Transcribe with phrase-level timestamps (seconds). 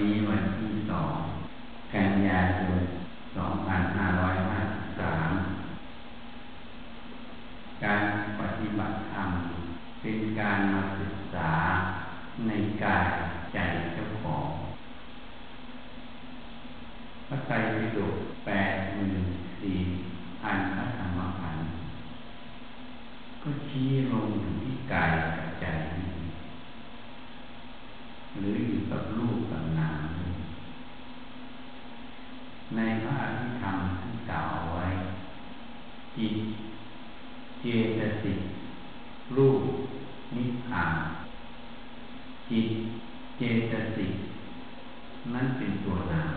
[0.00, 1.16] นี้วันที่สอง
[1.94, 2.82] กันยายน
[3.36, 4.60] สองพันห้าร้อยห้า
[4.98, 5.30] สาม
[7.84, 8.02] การ
[8.40, 9.30] ปฏิบัติธรรม
[10.00, 11.52] เป็นการมาศึกษา
[12.46, 12.50] ใน
[12.84, 13.08] กาย
[13.52, 13.58] ใจ
[13.94, 14.46] เจ้าของ
[17.28, 18.14] พระไตรปิฎก
[18.46, 19.24] แปดหมื่น
[19.60, 19.78] สี่
[20.42, 21.66] พันพระธรรมขันธ์
[23.42, 25.66] ก็ชี้ลงถึงที่กายกับใจ
[28.40, 30.04] หรืออยู่กับรูปกับนาม
[32.76, 34.86] ในพระอภิธรรมที่กล่าวเอาไว้
[36.16, 36.34] จิต
[37.60, 37.64] เจ
[37.98, 38.38] ตสิก
[39.36, 39.62] รูป
[40.34, 40.94] นิพพาน
[42.50, 42.68] จิต
[43.38, 44.12] เจตสิก
[45.34, 46.34] นั่นเป็นตัวนาม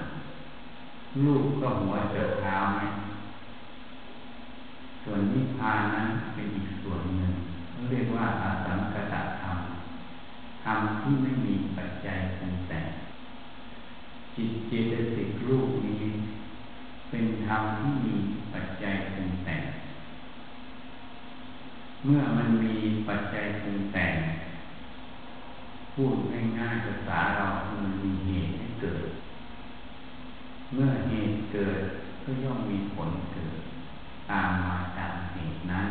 [1.26, 2.82] รูปก็หัวเจอเท้าไหม
[5.04, 7.34] ส่วนนิพพานนั้นเป็นอีกส่วนหนึ่ง
[7.90, 9.58] เรียกว่าอาสังกตธรรม
[10.64, 12.86] ธรรมที่ไม่มีปัจจัยปรุงแต่ง
[14.36, 16.04] จิตเจตสิกรูปนี้
[17.10, 18.16] เป็นธรรมที่มี
[18.54, 19.62] ปัจจัยปรุงแต่ง
[22.06, 22.76] เมื่อมันมี
[23.08, 24.14] ปัจจัยปรุงแต่ง
[25.94, 26.16] พูด
[26.60, 27.46] ง่ายๆภาษาเรา
[27.84, 29.06] มันมีเหตุให้เกิด
[30.74, 31.82] เมื่อเหตุเกิด
[32.24, 33.60] ก็ย่อมมีผลเกิด
[34.32, 35.88] ตามมาตามเหตุนั้น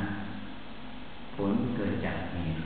[1.35, 2.61] ผลเกิดจากเหตุ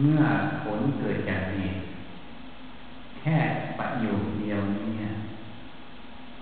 [0.00, 0.22] เมื่อ
[0.62, 1.80] ผลเกิดจากเหตุ
[3.18, 3.36] แค่
[3.78, 5.12] ประโยคเดียวนี้เนี่ย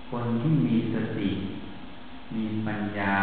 [0.09, 1.29] คนที่มีสติ
[2.35, 3.15] มีปัญญา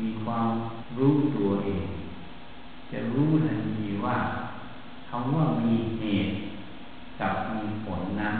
[0.00, 0.48] มีความ
[0.98, 1.86] รู้ตัวเอง
[2.90, 4.18] จะรู้ทันทีว่า
[5.08, 6.32] คำว่ามีเหตุ
[7.20, 8.36] กับมีผลนั้น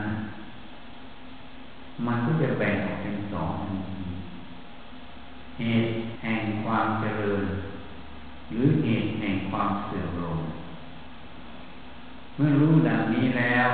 [2.06, 4.02] มันก็จะแบ่งออกเป็นสองทันที
[5.58, 5.90] เหตุ
[6.22, 7.44] แห่งความเจริญ
[8.50, 10.38] หรือเหตุแห่งความเสื่อมลง
[12.36, 13.68] เมื่อรู้ดังนี้แล้ว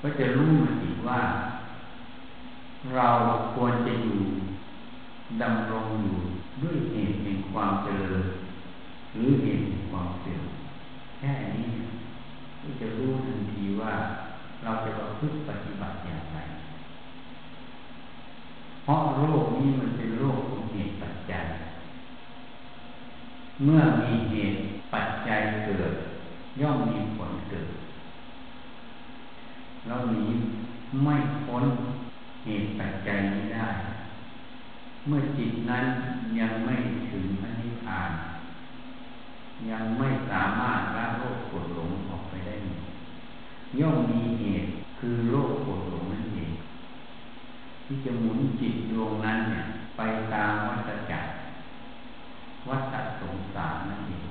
[0.00, 1.20] ก็จะรู้มันอีกว่า
[2.94, 3.08] เรา
[3.54, 4.20] ควรจะอยู่
[5.42, 6.16] ดำรงอยู่
[6.62, 8.22] ด้วยเหตุแห่งความเจริญ
[9.14, 10.44] หรือเหตุแห่งความเสื่อม
[11.18, 11.70] แค่นี้
[12.60, 13.94] ก็จะรู้ทันทีว่า
[14.64, 16.38] เราจะประพฤติปฏิบัติอย่างไร
[18.77, 21.44] เพ ราะโรคนี้มันเป็นโรคของเหตุปัจจัย
[23.64, 24.58] เมื่อมีเหตุ
[24.92, 25.92] ปัจจัยเกิด
[26.60, 27.68] ย่อมมีผลเกิด
[29.86, 30.26] เราหนี
[31.02, 31.14] ไม่
[31.46, 31.64] พ้น
[32.44, 33.68] เหตุปัจจัยนี้ได้
[35.06, 35.84] เมื่อจิตนั้น
[36.38, 36.74] ยังไม่
[37.10, 38.10] ถึงพระนิพพาน
[39.70, 42.54] ยังไม่สามารถละโลกกดหลงออกไปได้
[43.80, 46.52] ย่อมมีเหตุคือโลกกดหลงนั่นเอง
[47.90, 49.64] ที่จะหมุนจิตดวงนั้นเนี่ย
[49.96, 50.00] ไป
[50.34, 51.30] ตามวัฏจักร
[52.68, 54.26] วัฏสงสารนั่นเอง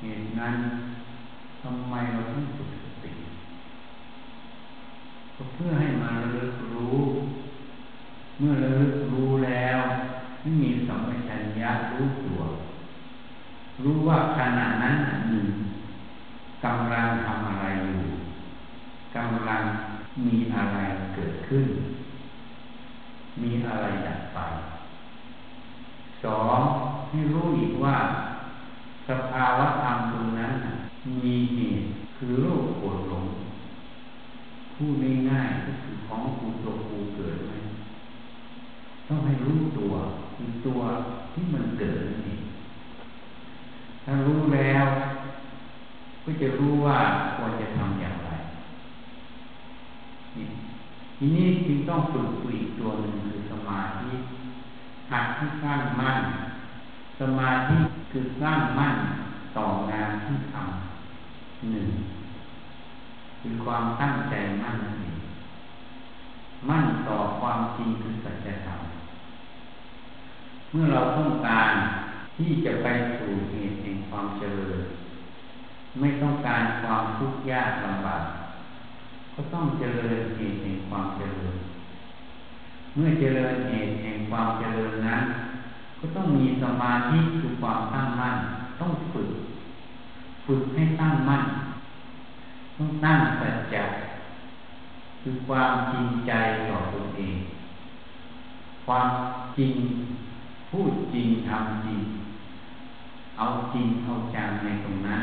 [0.00, 0.54] เหตุนั้น
[1.62, 3.12] ทำไมเราต้องฝึกสติ
[5.36, 6.96] ก็เพื่อให้มาระลึกรู้
[8.38, 9.78] เมื่อระลึกรู้แล้ว
[10.40, 12.40] ไม่มีสัมปชัญญะรู้ตัว
[13.82, 14.96] รู้ว่าขณะนั้น
[15.30, 15.46] หนึ่ง
[16.64, 18.02] กำลังทำอะไรอยู่
[19.16, 19.62] กำลัง
[20.26, 20.78] มีอะไร
[21.18, 21.66] กิดขึ้น
[23.42, 24.38] มีอะไรดับไป
[26.24, 26.58] สอง
[27.10, 27.96] ให้รู้อีกว่า
[29.08, 30.54] สภาวะธรรมตรงนั้น
[31.24, 31.86] มีเหตุ
[32.16, 33.24] คือโรคปวดหลง
[34.74, 34.92] พูด
[35.30, 37.52] ง่ายๆก็คือของกูตัวกูเกิดไหม
[39.08, 39.92] ต้องให้รู้ตัว
[40.34, 40.80] คือตัว
[41.32, 42.36] ที่มันเกิดนั่
[44.04, 44.86] ถ้ารู้แล้ว
[46.24, 46.98] ก็จะรู้ว่า
[47.36, 48.28] ควรจะทำอย่างไร
[51.20, 54.12] ทีนี้จึงต้องฝึกอีกตัวหนึ่งคือสมาธิ
[55.10, 56.18] หัดที่สร้างมั่น
[57.20, 57.76] สมาธิ
[58.12, 58.94] คือตั้างมั่น
[59.56, 61.88] ต่องานที่ทำหนึ่ง
[63.40, 65.16] คือความตั้งใจมั่นนั่นเอง
[66.68, 68.80] มั่นต่อความจริงคือสัจธรรม
[70.70, 71.72] เมื่อเราต้องการ
[72.36, 72.86] ที่จะไป
[73.18, 74.80] สู่เหตุแห่งความเจริญ
[75.98, 78.22] ไม่ต้องการความทุกข์ยากลำบาก
[79.40, 81.56] ก็ต้องเจริญเหตุแห่งความเจริญ
[82.94, 85.22] เมื่อเจริญเหตุแห่งความเจริญนั้น
[86.00, 88.36] ก็ต้องมีสมาธิคือความตั้งมั่น
[88.80, 89.30] ต้องฝึก
[90.46, 91.42] ฝึกให้ตั้งมั่น
[92.76, 93.84] ต้องตั้งสัจจะ
[95.22, 96.32] คือความจริงใจ
[96.68, 97.36] ต่อตัวเอง
[98.86, 99.08] ความ
[99.58, 99.74] จริง
[100.70, 102.00] พูดจริงทำจริง
[103.38, 105.22] เอาจริงเอาจังในตรงนั้น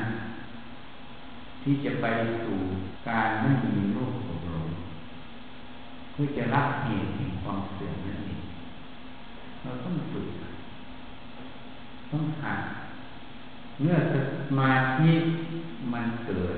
[1.68, 2.06] ที่จะไป
[2.44, 2.58] สู่
[3.10, 4.70] การไม่มีโลกโกรธ
[6.12, 8.42] เพื่อจะรับเหตุแห่งความเสื่อมนั่นเอง
[9.62, 10.28] เราต้องฝึก
[12.12, 12.60] ต้องหัด
[13.82, 14.14] เมื่อส
[14.60, 15.12] มาธิ
[15.94, 16.58] มันเกิด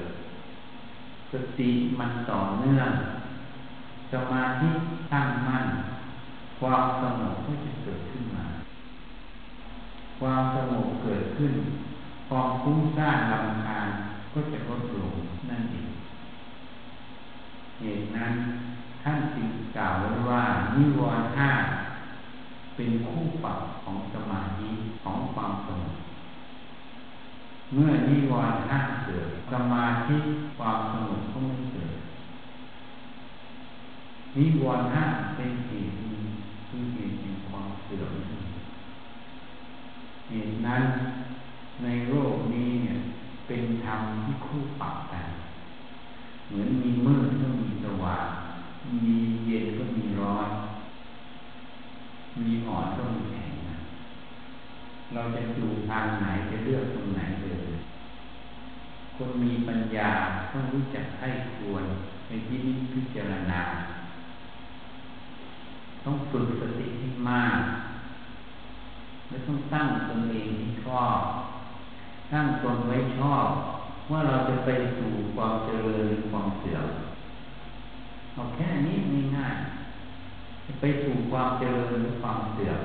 [1.31, 1.69] สติ
[1.99, 2.91] มันต่อเนื่อง
[4.11, 4.69] สมาธิ
[5.13, 5.65] ตั้งมั่น
[6.59, 8.45] ความสงบก็จะเกิดขึ้นมา
[10.19, 11.53] ความสงบเกิดขึ้น
[12.29, 13.89] ความคุ้มซ่านลำคาญ
[14.37, 15.13] ก็จะลดลง
[15.49, 15.89] นั่นเอง
[17.79, 18.33] เหตุนั้น
[19.03, 19.47] ท่านจึง
[19.77, 20.43] กล่าวไว้ว่า
[20.75, 21.49] นิวรณ์ห้า
[22.75, 24.69] เป็นคู่ปรับของสมาธิ
[25.03, 25.97] ของความสงบ
[27.73, 30.17] เมื่อนิวรณ์ห้าเกิดสมาธิ
[30.57, 31.95] ความสงบก็ไม่เกิด
[34.37, 35.05] นิวรณ์ห้า
[35.35, 35.85] เป็นสิ่ง
[36.67, 38.13] ที่เหตุแห่งความเสื่อม
[40.29, 40.83] เหตุนั้น
[41.83, 42.97] ในโลกนี้เนี่ย
[43.47, 45.27] เป็นธรรมที่คู่ปรับกัน
[46.47, 48.27] เหมือนมีมืดก็มีสว่าง
[49.05, 50.49] มีเย็นก็มีร้อน
[52.45, 53.51] มีอ่อนก็มีแข็ง
[55.13, 57.65] เราจะดูทางไหนจะเลือกตรงไหนเลย
[59.15, 60.09] คนมีปัญญา
[60.51, 61.85] ต้องรู้จักให้ควร
[62.27, 63.61] ในที่นี้พิจารณา
[66.03, 67.59] ต้องฝึกสติให้มาก
[69.29, 71.17] และต้องตั้งตนเองที่ชอบ
[72.31, 73.47] ตั้งตนไว้ชอบ
[74.11, 76.87] ว่าเราจะไปสู่ความเจริญหรือความเสื่อม
[78.33, 78.97] เอาแค่นี้
[79.35, 82.79] ง่ายๆไปสู่ความเจริญหรือความเสื่อม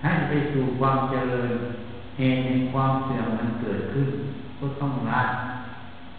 [0.00, 1.52] ถ้าไปสู่ความเจริญ
[2.18, 4.08] เหตุแห่งความเสื่อมมันเกิดขึ้น
[4.58, 5.22] ก็ต้องละ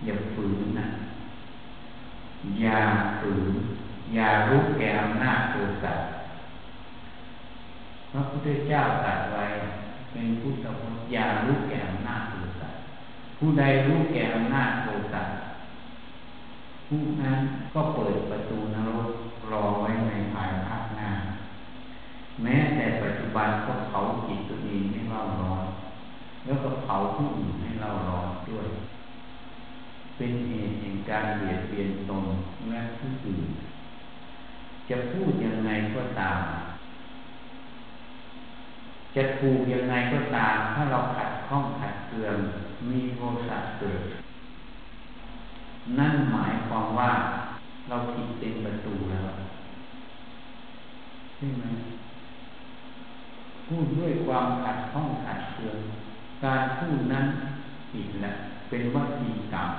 [0.05, 0.87] อย่าฝืนนะ
[2.61, 2.79] อย่า
[3.19, 3.53] ฝืน
[4.13, 5.93] อย่ารู้แก่อำนาจโทสะ
[8.11, 9.45] พระพุทธเจ้าตรัสไว้
[10.11, 12.69] เป็นพุทธพจน์อย่ารู้แก่อำนาจโทสะ
[13.37, 15.21] ผู้ใดรู้แก่อำนาจโทสะ
[16.87, 17.39] ผู้นั้น
[17.73, 19.11] ก็เปิดประตูนรก
[19.51, 21.11] รอไว้ในภายภาคหน้า
[22.43, 25.65] แม้แต่ปัจจุบันก็เผาจิตตัวเองให้เล่าร้อน
[26.45, 28.67] แล้วก็เผาผู้อื่นให้เล่าร้อนด้วย
[30.17, 32.25] เป็นเหตุแห่งการเบียดเบียนตน
[32.69, 33.47] และผู้อื่น
[34.89, 36.39] จะพูดยังไงก็ตาม
[39.15, 42.37] จะถูกยังไงก็ตาม ถ้าเราขัดข้องขัดเกลื่อน
[42.89, 44.01] มีโทสะเกิด
[45.99, 47.11] นั่นหมายความว่า
[47.89, 49.25] เราผิดเต็มประตูแล้ว
[51.35, 51.65] ใช่ไหม
[53.67, 55.77] พูดด้วยความขัดข้องขัดเคือง
[56.45, 57.25] การพูดนั้น
[57.91, 58.33] ผิดแหละ
[58.69, 59.69] เป็นวัตถีกรรม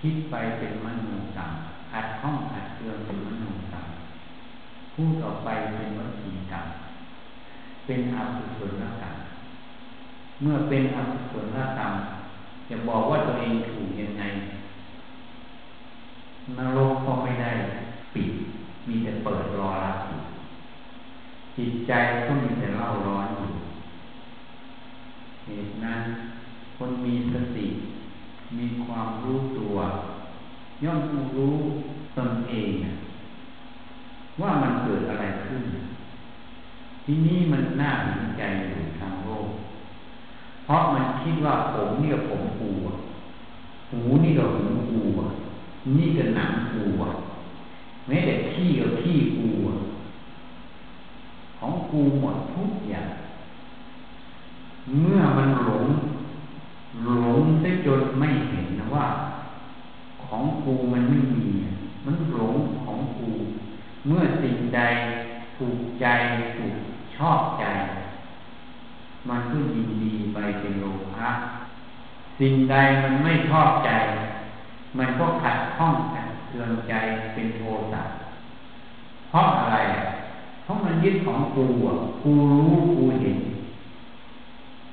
[0.00, 1.50] คิดไปเป็นมโนกรรม
[1.92, 3.86] ขัดข้องขัดเคืองเป็นมโนกรรม
[4.94, 6.66] พูดออกไปเป็นวัตถีกรรม
[7.86, 9.14] เป็นอกุศลกรรม
[10.40, 11.92] เมื่อเป็นอกุศลกรรม
[12.68, 14.24] จะบอกว่าตัวเองถูกยังไง
[16.58, 17.52] นรกก็ไม่ได้
[18.14, 18.30] ปิด
[18.88, 19.98] มีแต่เปิดรอรับ
[21.56, 21.92] จิตใจ
[22.26, 23.50] ก็มีแต่เล่าร้อนอยู่
[25.46, 26.00] เหตุนั้น
[26.76, 27.66] คนมีสติ
[28.58, 29.76] มีความรู้ตัว
[30.84, 31.00] ย่อม
[31.36, 31.56] รู้
[32.16, 32.70] ตนเอง
[34.40, 35.62] ว่ามันเกิดอะไรขึ้น
[37.04, 39.48] ที่นี่มันน่าสนใจอยู่ทางโลก
[40.64, 42.70] เพราะมันคิดว่าผมนี่กับผมกู
[43.90, 45.00] หูนี่กับหูกู
[45.96, 46.82] นี่กับหนังกู
[48.06, 49.46] แม้แต่ขี้กับขี้กู
[51.58, 53.08] ของกูหมดทุกอย่าง
[55.00, 55.86] เมื่อมันหลง
[57.04, 59.06] หลงได้จนไม่เห็นนะว่า
[60.24, 61.46] ของกูมันไม่มี
[62.04, 63.28] มันหลงของกู
[64.06, 64.80] เมื่อสิ่งใด
[65.56, 66.06] ถูกใจ
[66.56, 66.76] ถูก
[67.30, 67.64] อบใจ
[69.28, 71.28] มันก็ยินดีไปเป็นโลภะ
[72.38, 73.90] สิ่งใดมันไม่ชอบใจ
[74.98, 76.94] มันก็ขัดข้องกันเตือนใจ
[77.34, 77.62] เป็นโท
[77.92, 78.02] สะ
[79.28, 79.76] เพราะอะไร
[80.62, 83.38] เพราะมันยึดของกูอะกูรู้กูเห็น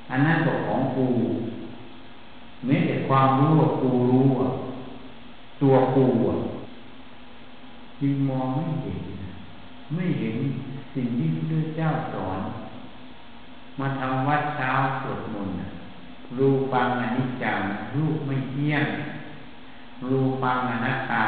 [0.09, 1.07] อันนั้นก็ของกู
[2.65, 4.49] แม้แต่ความรู้ว่ากูรู้อะ
[5.61, 6.35] ตัวกูอะ
[8.01, 9.01] ยิงมองไม่เห็น
[9.95, 10.35] ไม่เห็น
[10.93, 12.39] สิ่งที่พระเจ้าสอน
[13.79, 15.55] มาทำวัดเช้าสวดมนต์
[16.37, 17.59] รูปังอนิจจัง
[17.95, 18.85] รูปไม่เที่ยง
[20.09, 21.25] รูปังอนัตตา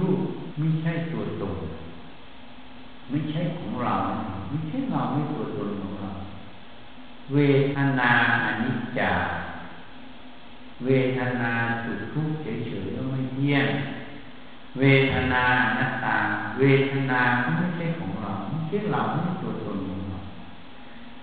[0.00, 0.20] รูป
[0.58, 1.56] ไม่ใช่ตัวตน
[3.10, 3.94] ไม่ใช่ของเรา
[4.48, 6.08] ไม่ใช่เราไม่ตัวตนของเรา
[7.32, 7.38] เว
[7.74, 8.10] ทนา
[8.44, 9.12] อนิจจา
[10.84, 11.52] เวทนา
[11.84, 13.66] สุขทุกข์เฉยๆก็ไม่เที่ยง
[14.78, 16.16] เวทนาอนัตตา
[16.58, 17.20] เวทนา
[17.56, 20.18] ไม่ใช่ของเราไม่ใช่เราไม่ตัวตนของเรา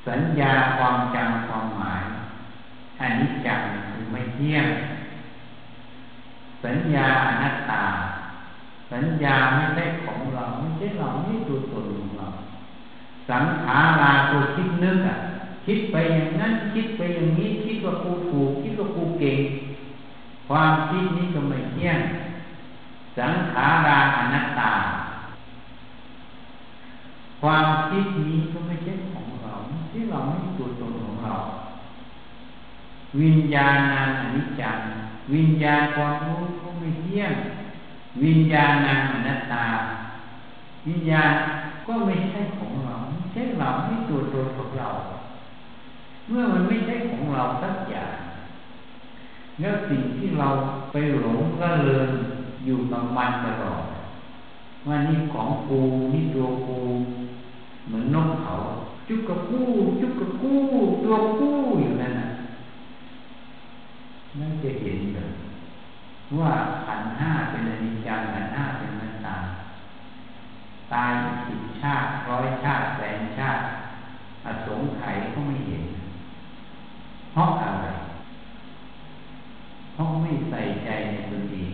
[0.08, 2.04] สัญญาความจำความหมาย
[3.00, 3.62] อันนี้จัง
[3.92, 4.68] คือไม่เที่ยง
[6.66, 7.86] สัญญาอนัตตา
[8.92, 12.28] สัญญาไม่ใช่ของเราไม่ใช่เราไม่ตัวตนของเรา
[13.30, 15.18] สังขาราตัวคิดนึกอะ
[15.66, 19.40] คคิดไปอย่างนั้นคิดไปอย่างนี้คิดว่ากูถูกคิดว่ากูเก่ง
[20.48, 22.00] ความคิดนี้ก็ไม่เที่ยง
[23.18, 24.74] สังขาราอนัตตา
[27.42, 29.54] ความคิดนี้ก็ไม่ใช่ของเรา
[29.92, 31.36] ที่เราไม่ตัวตนของเรา
[33.22, 34.80] วิญญาณังอนิจจัง
[35.34, 37.32] วิญญาณความรู้ก็ไม่เที่ยง
[38.24, 39.66] วิญญาณังอนัตตา
[40.88, 41.34] วิญญาณ
[41.88, 44.90] ก็ไม่ใช่ของเราไม่ใช่เราไม่ตัวตนของเรา
[46.28, 48.16] เมื่อมันไม่ใช่ของเราสักอย่าง
[49.60, 50.48] แล้วสิ่งที่เรา
[50.92, 52.10] ไปหลงก็เลิน
[52.68, 53.84] อยู่กับมันตลอด
[54.88, 55.80] ว่านี่ของกู
[56.14, 56.80] นี่ตัวกู
[57.88, 58.54] เหมือนนกเขา
[59.08, 59.68] จุกกระกู้
[60.02, 60.60] จุกกระกู้
[61.04, 62.28] ตัวกู้อยู่นั่นนะ
[64.40, 65.30] นั่นจะเห็นเลย
[66.40, 66.52] ว่า
[66.86, 69.38] ขันห้าเป็นอนิจจังขันห้าเป็นนัตตา
[70.94, 71.14] ตาย
[71.48, 73.64] สิบชาติร้อยชาติแสนชาติ
[74.46, 75.84] อสงไขยก็ไม่เห็น
[77.32, 77.88] เพราะอะไร
[79.94, 81.72] เพราะไม่ใส่ใจในตนเอง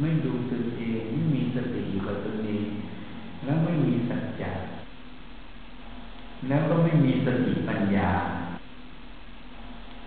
[0.00, 2.66] ไม่ดูตนเองไม่มีสติอยู่กับตนเอง
[3.44, 4.50] แล้วไม่มีสัจจะ
[6.48, 8.10] แล้วก็ไม่มีสติปัญญา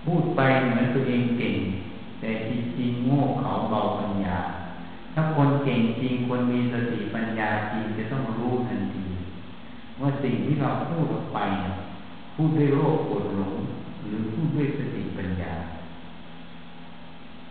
[0.06, 1.56] พูดไปเหมือนตัวเองเก่ง
[2.20, 4.38] แต่จริงๆโง่เขาเบาปัญญา
[5.14, 9.06] ถ้าคนเก่งจริงคนมีสติปัญญาจริงจะต้องรู้ทันที
[10.02, 11.40] ว่าสิ่งที่เราพูดออกไป
[12.36, 13.56] พูดด้วยโลภโกรธหลง
[14.02, 15.54] หรือพูดด้วยสติปัญญา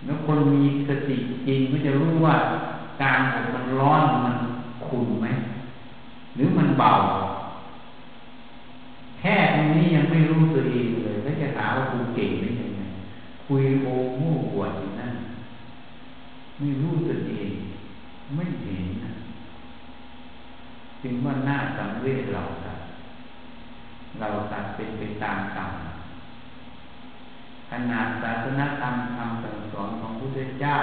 [0.04, 1.16] แล้วคนมีสติ
[1.46, 2.36] จริงก็จะรู้ว่า
[3.02, 4.36] การอบมันร้อนมัน
[4.86, 5.26] ขุ่นไหม
[6.34, 6.92] หรือมันเบา
[9.18, 12.82] แค่ตรงนี้ยังไม่รู้ตัวเองเลยแล้วจะหาว่าคุณเก่งได้ยังไง
[13.44, 14.20] คุยโอ้โห
[14.52, 15.14] ปวดอยู่นั่น
[16.58, 17.50] ไม่รู้ตัวเอง
[18.36, 19.12] ไม่เห็นนะ
[21.02, 22.78] จึงว่าหน้าสังเวชเราตัด
[24.20, 25.70] เราตัดเป็นไปตามกรรม
[27.70, 30.76] ขนาดศาสนธรรมคำสั่งสอนของพระพุทธเจ้า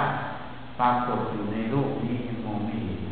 [0.80, 3.02] ปรากฏอยู่ในโลกนี้ยังมองไม่เห็น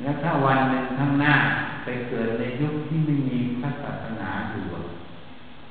[0.00, 1.34] แล้วถ้าวันหนึ่งข้างหน้า
[1.84, 4.64] ไปเกิดในยุคที่ไม่มีพระศาสนาอยู่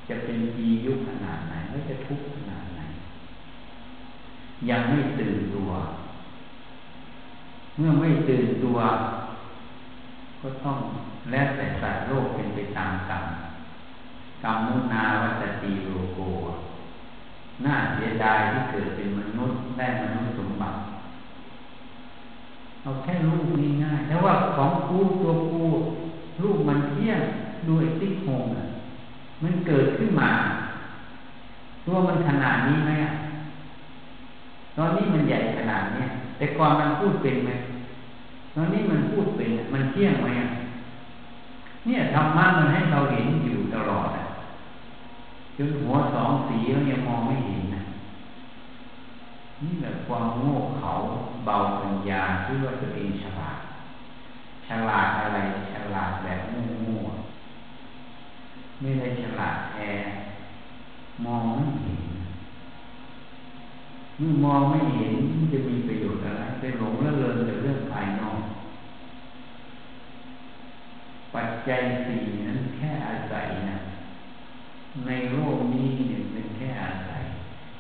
[0.07, 2.81] จะเป็นปียุคขนาดไหนแล้วจะทุกข์ขนาดไหน
[4.69, 5.69] ยังไม่ตื่นตัว
[7.77, 8.77] เมื่อไม่ตื่นตัว
[10.41, 10.77] ก็ต้อง
[11.31, 13.23] แล้วแต่สัตว์โลกเป็นไปตามกรรม
[14.43, 16.19] กรรมุนาวัตตีโลโก
[17.65, 20.77] น่าเสียดายที่เกิดเป็นมนุษย์ได้มนุษย์สมบัติ
[22.81, 23.43] เอาแค่รูป
[23.83, 25.63] ง่ายๆแล้วว่าของกูตัวกู
[26.41, 27.19] รูปมันเที่ยง
[27.69, 28.45] ด้วยติ๊กโฮง
[29.43, 30.29] มันเกิดขึ้นมา
[31.85, 32.91] ตัวมันขนาดนี้ไหม
[34.77, 36.05] ตอนนี้มันใหญ่ขนาดนี้
[36.37, 37.51] แต่ก่อนมันพูดเป็นไหม
[38.55, 40.29] ตอนนี้มันพูดเป็นมันเที่ยงไหม
[41.85, 44.07] เนี่ยธรรมะมันให้เราเห็นอยู่ตลอด
[45.57, 47.81] จนหัวสองสีเรายังมองไม่เห็นนะ
[49.63, 50.91] นี่แหละความโง่เขา
[51.45, 53.59] เบาปัญญาที่ว่าตัวเองฉลาด
[54.67, 55.39] ฉลาดอะไร
[55.73, 59.91] ฉลาดแบบโง่ๆไม่ได้ฉลาดแท้
[61.25, 62.01] มองไม่เห็น
[64.17, 68.41] เมื่อมองไม่เห็นมันจะมีประโยชน์อะไรไปหลงละเลินแต่เรื่องภายนอก
[71.33, 73.76] ปัจจัยสี่นั้นแค่อาศัยนะ
[75.05, 77.23] ในโลกนี้เนี่ยเป็นแค่อาศัย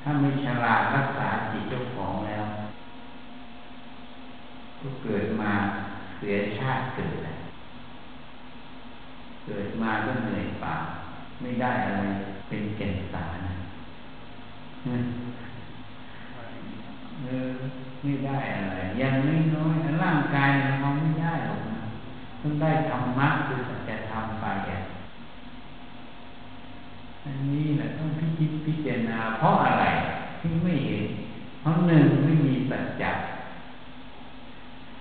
[0.01, 2.43] ถ้าไม่ฉลาดรักษาจิตเจ้าของแล้ว
[4.79, 5.51] ก็เกิดมา
[6.17, 7.11] เสียชาติเกิด
[9.45, 10.75] เกิดมาก็เหนื่อยเปล่า
[11.41, 12.01] ไม่ได้อะไร
[12.47, 13.37] เป็นแก่นสาร
[17.23, 17.49] เออ
[18.03, 20.49] ไม่ได้อะไรยังไม่น้อยร่างกาย
[20.83, 21.79] มันไม่ได้หรอกนะ
[22.41, 24.45] ต้องได้ธรรมะคือสัจธรรมไป
[27.27, 29.85] อันนี้แหละต้องพิจิตพิจารณา เพราะอะไร
[30.39, 31.03] ที่ไม่เห็น
[31.61, 33.11] เพราะหนึ่งไม่มีสัจจะ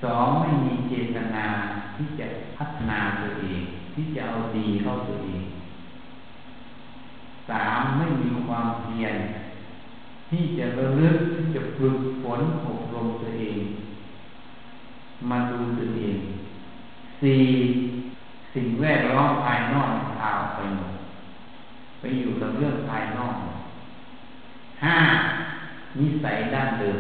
[0.03, 1.47] สองไม่มีเจตนา
[1.97, 3.63] ที่จะพัฒนาตัวเอง
[3.95, 5.43] ที่จะเอาดีเข้าตัวเอง
[7.49, 9.15] สามไม่มีความเพียร
[10.31, 13.59] ที่จะระลึกที่จะฝึกฝนอบรมตัวเอง
[15.31, 16.17] มาดูตัวเอง
[17.21, 17.43] สี่
[18.55, 20.96] สิ่งแวดล้อมภายนอกพาไปหมด
[22.21, 23.37] อยู่กับเรื่องภายนอก
[24.85, 24.97] ห้า
[25.99, 26.99] นิสัยด้านเดิม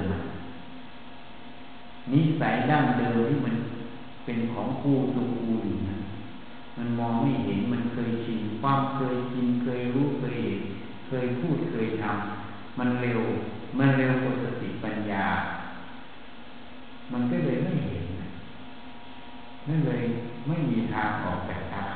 [2.13, 3.57] นิสัยดั้งเดิมที่มัน
[4.25, 5.97] เป็นของคู่ตัวคู่อยู่นะ
[6.77, 10.61] มันมองไม่เห็นมันเคยชินความเคยชินเคยรู้เคยเห็น
[11.09, 13.21] เคยพูดเคยทำมันเร็ว
[13.79, 15.25] มันเร็วกว่าสติปัญญา
[17.13, 18.05] มันก็เลยไม่เห็น
[19.69, 20.03] นั่นเลย
[20.47, 21.81] ไม่มีทางออกจากตา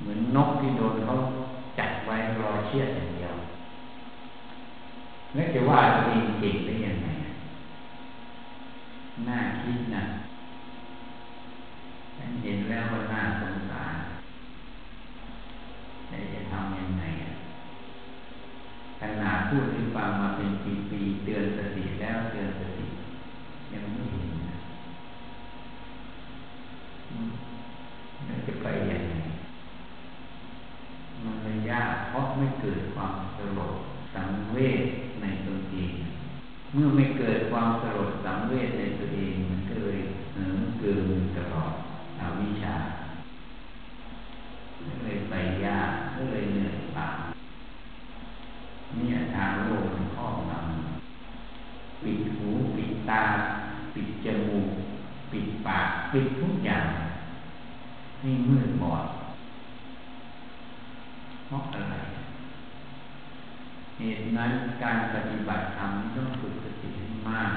[0.00, 1.14] เหมือนนกที่โดนเขา
[1.78, 3.34] จัดไว้รอเชื่ออย่างเดียว
[5.34, 7.08] แล้วจะว่าตัวเองเก่งได้ยังไง
[9.28, 10.02] น่าคิดนะ
[12.16, 13.96] ฉันเห็นแล้วว่าน่าสงสาร
[16.08, 17.04] แต่จะทำยังไง
[19.00, 20.50] ขนาดพูดให้ฟังมาเป็น
[20.90, 22.86] ปีๆเตือนสติแล้วเตือนสติ
[23.72, 24.56] ยังไม่เห็นนะ
[28.26, 29.14] มันจะไปยังไง
[31.24, 33.74] มันไม่ยากเพราะ ไม่เกิดความสลด
[34.14, 34.84] สังเวช
[35.20, 35.94] ในตนเอง
[36.72, 39.98] เมื่อไม่เกิดความสลดสังเวชในตวเองมันก็เลย
[40.34, 41.72] เหิมเกินตลอด
[42.20, 42.76] อวิชชา
[45.02, 47.08] เลยไปยากก็เลยเหนื่อยเปล่า
[48.96, 53.22] นี่ทางโลกมันครอบงำปิดหูปิดตา
[53.94, 54.68] ปิดจมูก
[55.32, 56.86] ปิดปาก ปิดทุกอย่าง
[58.20, 59.04] ให้มืดบอด
[61.46, 61.96] เพราะอะไร
[63.98, 64.52] เหตุนั้น
[64.82, 67.52] การปฏิบัติธรรมต้องฝึกสติให้มาก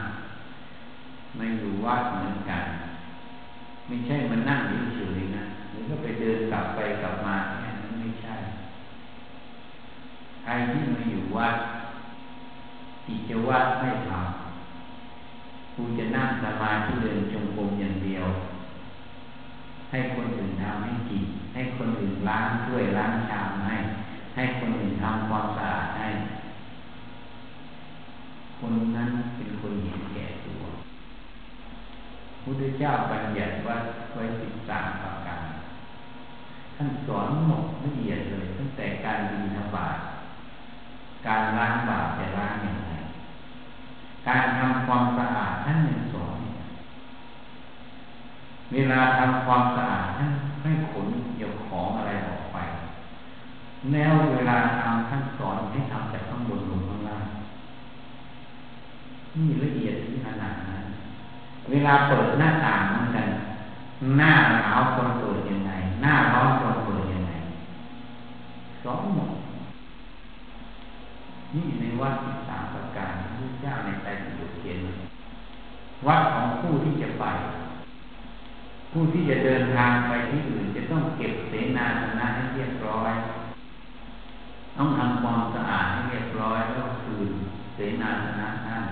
[1.35, 2.65] ไม่อยู่วัดเหมือนกัน
[3.88, 4.59] ไม่ใช่มันนั่ง
[4.95, 8.35] เฉยๆนะหรือก็ไปเดินกลับไปกลับมาแค่นั้นไม่ใช่
[10.43, 11.55] ใครที่มาอยู่วัด
[13.05, 18.25] กิจวัดไม่ทำกูจะนั่งสมาธิเดินจงกรมอย่างเดียว
[19.91, 21.23] ให้คนอื่นทำให้กิน
[21.53, 23.75] ให้คนอื่นล้างถ้วยล้างชามให้
[24.35, 26.07] ให้คนอื่นทำความสะอาดให้
[28.59, 30.61] คนนั้นเป็นคนเห็นแก่ตัว
[32.43, 33.75] พุทธเจ้าบัญญัติว่า
[34.13, 35.43] ไว้สิบสามประการ
[36.75, 39.97] ท่านสอนหมดละเอียดเลย ตั้งแต่การบินทบาท
[41.27, 42.91] การล้างบาปจะล้างอย่างไร
[44.27, 46.37] การทำความสะอาดท่านยังสอน
[48.74, 50.31] เวลาทำความสะอาดท่าน
[50.63, 52.57] ให้ขนเกี่ยวของอะไรออกไป
[53.91, 57.25] แนวเวลาทำท่านสอนให้ทำจากข้างบนลงข้างล่าง
[59.35, 60.83] นี่ละเอียดที่ขนาดนั้น
[61.70, 63.27] เวลาเปิดหน้าต่างเหมือนกัน
[64.17, 67.31] หน้าหนาวคนเปิดยังไง หน้าร้อนคนเปิดยังไง
[68.83, 69.31] สอนหมด
[71.55, 74.79] นี่ในวัดที่สามประการพระเจ้าในใจปิฎกเขียน
[76.07, 77.25] วัดของผู้ที่จะไป
[78.91, 83.11] ผู้ที่จะเดินทางไปที่อื่นจะต้องเก็บเสนาสนะให้เรียบร้อย
[84.77, 87.29] ต้องทำความสะอาดให้เรียบร้อยแล้วคืน
[87.75, 88.83] เสนาสนะนั่น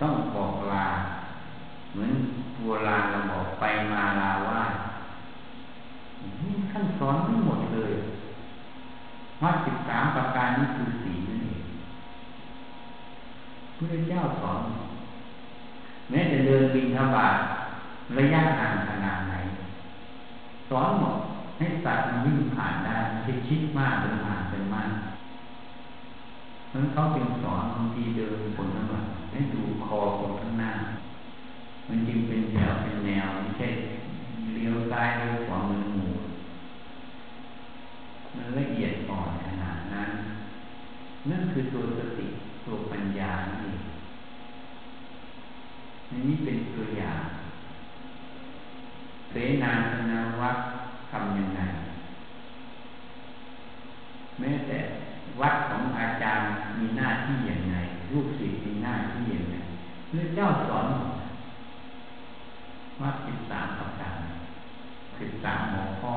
[0.00, 0.86] ต้องบอกลา
[1.92, 2.12] เหมือน
[2.62, 4.62] โบราณเราบอก ไปมาลาว่า
[6.70, 7.92] ท่านสอนทั้งหมดเลย
[9.42, 11.62] วัดสิบสามประการนี้คือสีนั่นเอง
[13.76, 14.60] พระเจ้าสอน
[16.10, 17.36] แม้จะเดินบินทบาท
[18.18, 19.34] ระยะทางขนาดไหน
[20.70, 21.14] สอนหมด
[21.58, 24.90] ให้สัตว์มันวิ่งผ่านได้ไม่ใช่ชิดมากเดินผ่านเป็นมาก
[26.72, 30.70] นั้นเขาเป็นสอนบางทีเดินคนข้างหลังให้ดูคอคนข้างหน้า
[31.88, 32.42] มันจึงเป็น
[33.26, 33.68] วไม่ใช่
[34.54, 36.08] เลี้ยวซ้ายเลี้ยวขวามือหมู
[38.34, 40.10] มันละเอียดอ่อนขนาดนั้น
[41.30, 42.26] นั่นคือตัวสติ
[42.66, 43.30] ตัวปัญญา
[43.62, 43.74] นี่
[46.08, 47.22] อันนี้เป็นตัวอย่าง
[49.30, 50.56] เสนาสนาวัด
[51.10, 51.60] ทำยังไง
[54.38, 54.78] แม้แต่
[55.40, 57.76] วัดของอาจารย์มีหน้าที่อย่างไร
[58.12, 59.56] ลูกศิษย์มีหน้าที่อย่างไร
[60.10, 60.86] พระเจ้าสอน
[63.00, 64.18] วัดสิบสามประการ
[65.18, 66.14] สิบสามหัวข้อ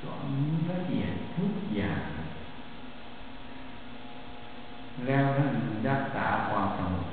[0.00, 0.24] สอน
[0.70, 2.00] ละเอียดทุกอย่าง
[5.14, 5.54] แล้วท่าน
[5.88, 7.08] รักษาความสงบ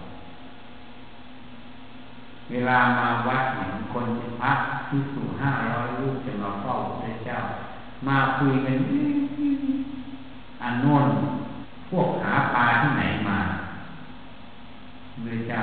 [2.52, 4.06] เวลามาวัดเห็นคน
[4.42, 4.60] พัก
[4.90, 7.38] ที่สู่ห้าร้อยรูปจะมาเฝ้าพระเจ้า
[8.08, 8.78] มาคุยกัน
[10.62, 11.06] อันโน้น
[11.90, 13.40] พวกหาปลาที่ไหนมา
[15.26, 15.62] พระเจ้า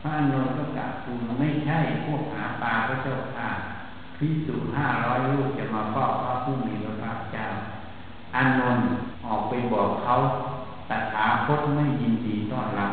[0.00, 3.48] พระอนุนก็กล่าวคูไม่ใช่พวกหาปลาพระเจ้าค่ะ
[4.18, 7.46] พิสุห้าร้อยลูกจะมาเฝ้าพระผู้มีพระภาคเจ้า
[8.34, 10.14] อานนท์ ออกไปบอกเขา
[10.90, 12.92] ตถาคตไม่ยินดีต้อนรับ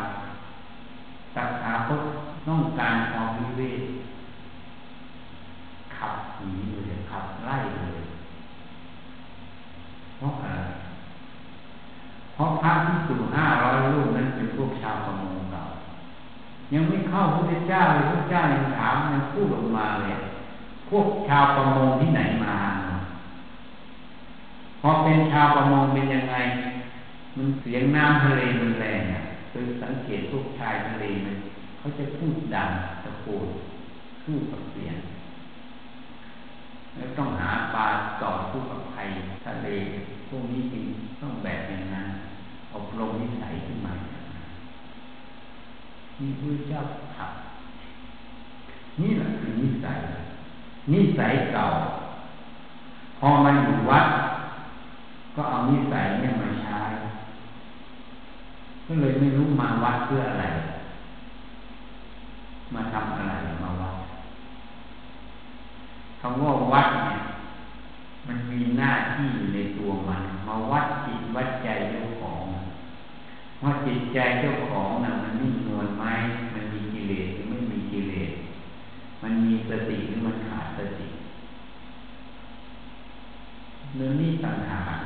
[1.36, 2.00] ตถาคต
[2.48, 3.80] ต้องการความวิเวก
[5.96, 6.54] ขับหนี
[6.86, 8.00] เลยขับไล่เลย
[10.18, 10.62] เพราะอะไร
[12.34, 15.62] เพราะพระที่สู่ห้าร้อยลูกนั้นเป็นพวกชาวประมงเรา
[16.72, 20.16] ยังไม่เข้าพระเจ้าเลยพระเจ้ายังถามยังพูดออกมาเลย
[20.88, 22.54] พวกชาวประมงที่ไหนมา
[24.80, 26.36] พอเป็นชาวประมงเป็นยังไง
[27.36, 31.36] มันเสียงน้ำทะเลมันแรงอะคือสังเกตพวกชายทะเลมัน
[31.78, 32.70] เขาจะพูดดัง
[33.04, 33.48] ตะโกน
[34.24, 34.96] สู้กับเสียง
[36.96, 37.86] แล้วต้องหาปลา
[38.22, 39.08] ต่อสู้กับภัย
[39.46, 39.68] ทะเล
[40.28, 40.84] พวกนี้จริง
[41.20, 42.06] ต้องแบบอย่างนั้น
[42.74, 43.94] อบรมนิสัยขึ้นมา
[46.20, 46.80] มีผู้เจ้า
[47.16, 47.30] ขับ
[49.00, 49.98] นี่แหละคือนิสัย
[50.92, 51.66] นิสัยเก่า
[53.18, 54.06] พอมาอยู่วัด
[55.34, 56.80] ก็เอานิสัยเนี่ยมาใช้
[58.86, 60.46] ก็เลยไม่รู้มาวัดเพื่ออะไร
[62.74, 63.96] มาทำอะไรมาวัด
[66.20, 67.20] คำว่าวัดเนี่ย
[68.26, 72.44] มันมีหน้าที่อยู่ในตัวมัน มาวัดจิตวัดใจเจ้าของ
[73.62, 76.04] ว่าจิตใจเจ้าของนะ่ะมันนิ่งนวลไหม
[76.54, 78.30] มันมีกิเลสหรือไม่มีกิเลส
[79.22, 81.08] มันมีสติหรือมันขาดสติ
[83.96, 84.99] เนื้อนี่ต่างหาก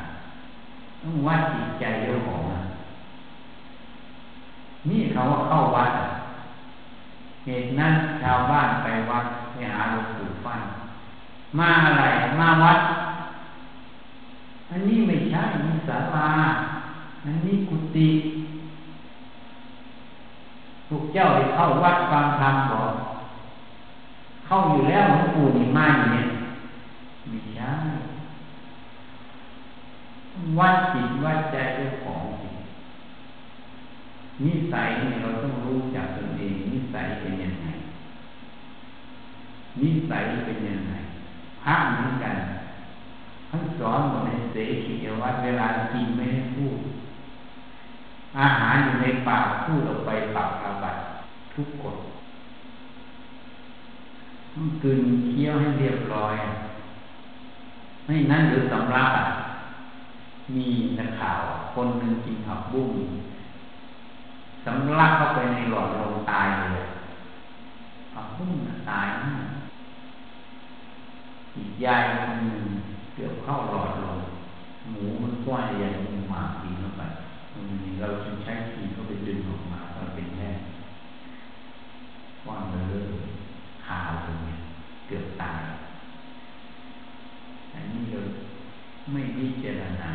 [1.04, 2.40] ต้องวัดจิตใจเจ้าของ
[4.88, 5.90] นี่เขาว่าเข้าวัด
[7.44, 10.60] เหตุนั้นชาวบ้านไปวัดไปหาหลวงปู่ฟัน
[11.58, 12.04] มาอะไร
[12.40, 12.80] มาวัด
[14.70, 16.28] อันนี้ไม่ใช่นี่ศาลา
[17.24, 18.08] อันนี้กุฏิ
[20.88, 22.92] พวกเจ้าไปเข้าวัดฟังธรรมบอก
[24.46, 26.26] เข้าอยู่แล้วหลวงปู่นี่มาอยู่เนี่ย
[27.28, 27.70] ไม่ใช่
[30.58, 32.54] วัดจิตวัดใจเจ้าของจิต
[34.44, 37.66] นิสัยเนี่ยเราต้องรู้จากตนเองนิสัยเป็นยังไง
[39.80, 40.92] นิสัยเป็นยังไง
[41.62, 42.36] พระเหมือนกัน
[43.50, 46.78] ท่านสอนหมดในเสขียวัดเวลากินไม่ให้พูด
[48.38, 50.96] อาหารอยู่ในปากพูดออกไปปากอาบัต
[51.54, 51.96] ทุกคน
[54.52, 56.34] ต้องกินเคี้ยวให้เรียบร้อย
[58.06, 59.10] ไม่นั้นหรือสำลัก
[60.57, 61.40] มีนักข่าว
[61.74, 62.90] คนหนึ่งกินผักบุ้ง
[64.64, 66.85] สำลักเข้าไปในหลอดลมตายเลย
[68.12, 68.50] ผักบุ้ง
[68.90, 69.07] ตาย
[71.57, 72.66] อีกยายคนหนึ่ง
[73.14, 74.18] เกี่ยวเข้าหลอดลม
[74.90, 77.02] หมูมันกว้างใหญ่มันหมากินเข้าไป
[78.00, 80.50] เราจึงใช้ทีเข้าไปดึงออกมาตอนเป็นแม่
[82.42, 83.07] กว้างเลย
[83.85, 84.57] ขาเลย
[85.07, 85.62] เกือบตาย
[87.72, 88.20] อันนี้เรา
[89.12, 90.11] ไม่พิจารณา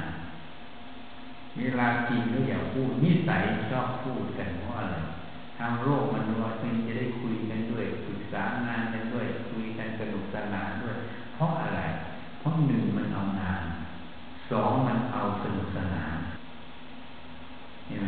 [1.58, 4.96] เวลากินก็อย่า พูดนิสัยชอบพูดกันเพราะอะไร
[5.58, 10.96] ทางโลกมันว่าเพื่อจะได้คุยกันด้วยปรึกษางานกันด้วยคุยกันสนุกสนานด้วย
[11.36, 11.82] เพราะอะไร
[12.40, 13.64] เพราะหนึ่งมันเอางาน
[14.52, 16.18] สองมันเอาสนุกสนาน
[17.88, 18.08] เห็นไหม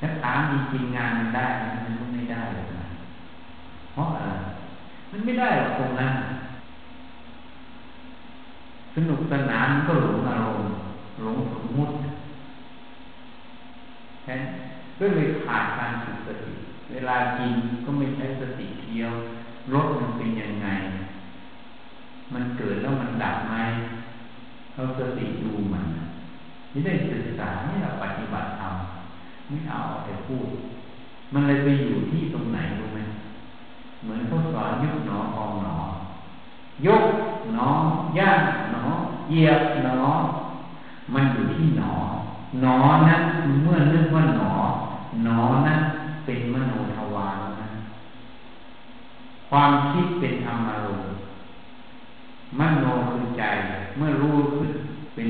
[0.00, 2.86] ถ้าถามจริงงานมันได้มันก็ไม่ได้หรอกนะ
[3.92, 4.32] เพราะอะไร
[5.10, 6.14] มันไม่ได้หรอกตรงนั้น
[8.94, 10.70] สนุกสนานก็หลงอารมณ์
[11.22, 11.65] หลงสม
[14.26, 14.44] มุติ
[14.98, 16.52] แค่ก็เลยขาดการฝึกสติ
[16.92, 19.12] เวลากินก็ไม่ใช้สติเที่ยว
[19.74, 20.68] รสมันเป็นยังไง
[22.34, 23.56] มันเกิดแล้วมันดับไหม
[24.74, 25.84] เราสติดูมัน
[26.72, 28.74] นี่ได้ศึกษานี่เราปฏิบัติธรรม
[29.48, 30.48] ไม่เอาแต่พูด
[31.32, 33.00] มันเลยไปอยู่ที่ตรงไหนรู้ไหม
[34.02, 35.76] เหมือนเขาสอนยุกหนอพองหนอ
[36.86, 37.04] ยก
[37.54, 37.58] หน
[38.16, 38.40] อย่าง
[38.72, 38.84] หนอ
[39.28, 40.12] เหยียบหนอ
[41.14, 41.92] มันอยู่ที่หนอ
[42.60, 42.76] หนอ
[43.08, 43.22] นั้น
[43.62, 44.52] เมื่อนึกว่าหนอ
[45.24, 45.80] หนอนั้น
[46.24, 47.68] เป็นมโนทวารนะ
[49.48, 51.10] ความคิดเป็นธรรมารมณ์
[52.58, 53.42] มโนคือใจ
[53.96, 54.72] เมื่อรู้ขึ้น
[55.14, 55.28] เป็น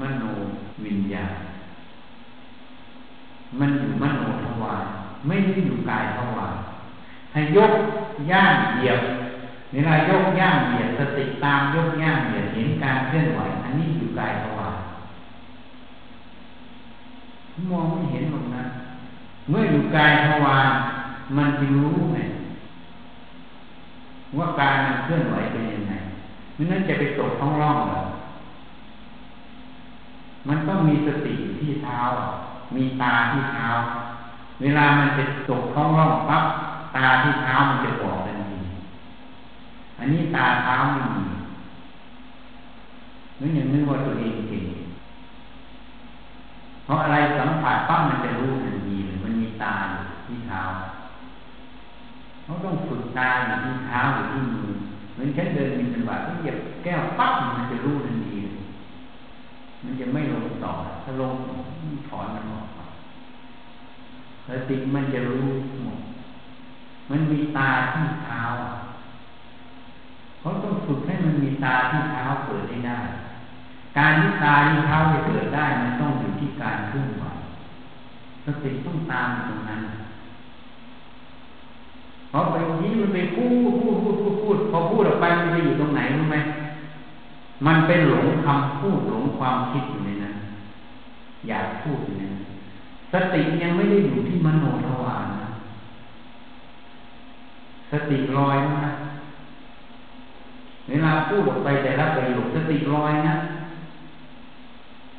[0.00, 0.24] มโน
[0.84, 1.34] วิญญาณ
[3.58, 4.84] มันอยู่มโนทวาร
[5.26, 6.54] ไม่ได้อยู่กายทวาร
[7.32, 7.72] ให้ยก
[8.30, 9.00] ย่างเหยียบ
[9.72, 14.65] เวลายกย่างเหยียบสติตามยกย่างเหยียบเห็นการเคลื่อนไหวอันนี้อยู่กายทวาร
[17.70, 18.62] มองไม่เห็นหรอกนะ
[19.48, 20.68] เมื่ออยู่กายทวาร
[21.36, 22.18] มันจะรู้ไง
[24.38, 25.92] ว่าการมันเคลื่อนไหวเป็นยังไง
[26.54, 28.00] ไม่นั้นจะไปตกท้องร่องหรอ
[30.48, 32.00] มันต้องมีสติที่เท้า
[32.76, 33.68] มีตาที่เท้า
[34.62, 36.44] เวลามันจะตกท้องร่องปั๊บ
[36.96, 38.58] ตาที่เท้ามันจะบอกทันที
[39.98, 41.26] อันนี้ตาเท้าไม่มี
[43.40, 44.64] นึกอย่างนึกว่าตัวเองเก่ง
[46.86, 50.62] เพราะอะไรสัมผัสปั๊บมันจะรู้ทันทีเลยมันมีตาอยู่ที่เท้า
[52.44, 54.68] เขาต้องฝึกตาอยู่ที่เท้าหรือที่มือ
[55.12, 58.36] เหมือนแค่เดินมีจังหวะที่เหยียบแก้วปั๊บมันจะรู้ทันที
[59.84, 60.72] มันจะไม่ลงต่อ
[61.02, 61.32] ถ้าลง
[62.08, 62.66] ถอนมันออก
[64.46, 65.46] แล้วติมันจะรู้
[65.82, 65.98] หมด
[67.10, 68.42] มันมีตาที่เท้า
[70.40, 73.00] เขาต้องฝึกให้มันมีตาที่เท้าเกิดได้ได้
[73.98, 77.24] การที่ตาที่เท้าจะเกิดได้มันต้องอยู่ที่การเคลื่อนไหว
[78.44, 79.80] สติต้องตามตรงนั้น
[82.30, 86.36] เพอไปนี้มันไปพูดพูดพูดพูดพูดพอพูดออกไปมันไปอยู่ตรงไหนรู้ไหม
[87.66, 90.34] มันเป็นหลงคำพูดหลงความคิดอยู่ในนั้น
[91.48, 92.44] อยากพูดอยู่ในนั้น
[93.12, 95.46] สติยังไม่ได้อยู่ที่มโนทวารนะ
[97.90, 98.90] สติลอยนะ
[100.88, 103.34] เวลาพูดออกไปแต่ละประโยคสติลอยนะ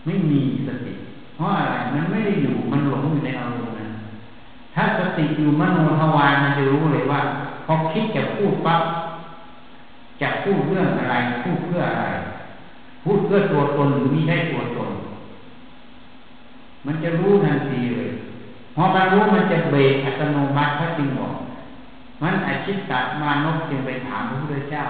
[0.08, 0.94] ไม่มีสติ
[1.36, 3.92] เพราะอะไรมันไม่ได้อยู่มันหลงอยู่ในอารมณ์นั้น
[4.76, 7.22] ถ้าสติอยู่มโนทวารมันจะรู้เลยว่า
[7.66, 8.82] พอคิดจะพูดปั๊บ
[10.22, 12.06] จะพูดเรื่องอะไร พูดเพื่ออะไร
[13.04, 14.90] พูดเพื่อตัวตนหรือไม่ใช่ตัวตน
[16.86, 18.10] มันจะรู้ทันทีเลย
[18.76, 21.34] พอมันรู้มันจะเบรกอัตโนมัติพระจึงบอก
[22.22, 24.84] มันอาชิตตมานพจึงไปถามพระพุทธเจ้า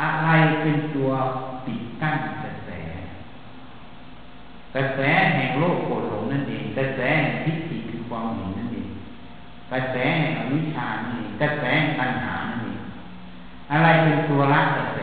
[0.00, 0.28] อะไร
[0.62, 1.10] เป็นตัว
[1.64, 2.65] ปิดกั้นกระแส
[4.76, 5.00] กระแส
[5.34, 8.88] แห่งโลกโกรธหลงนั่นเองกระแสแห่งทิฏฐิคือความเห็นนั่นเอง
[9.72, 12.80] กระแสแห่งอวิชชานี่กระแสแห่งปัญหานั่นเอง
[13.70, 14.98] อะไรเป็นตัวละกระแส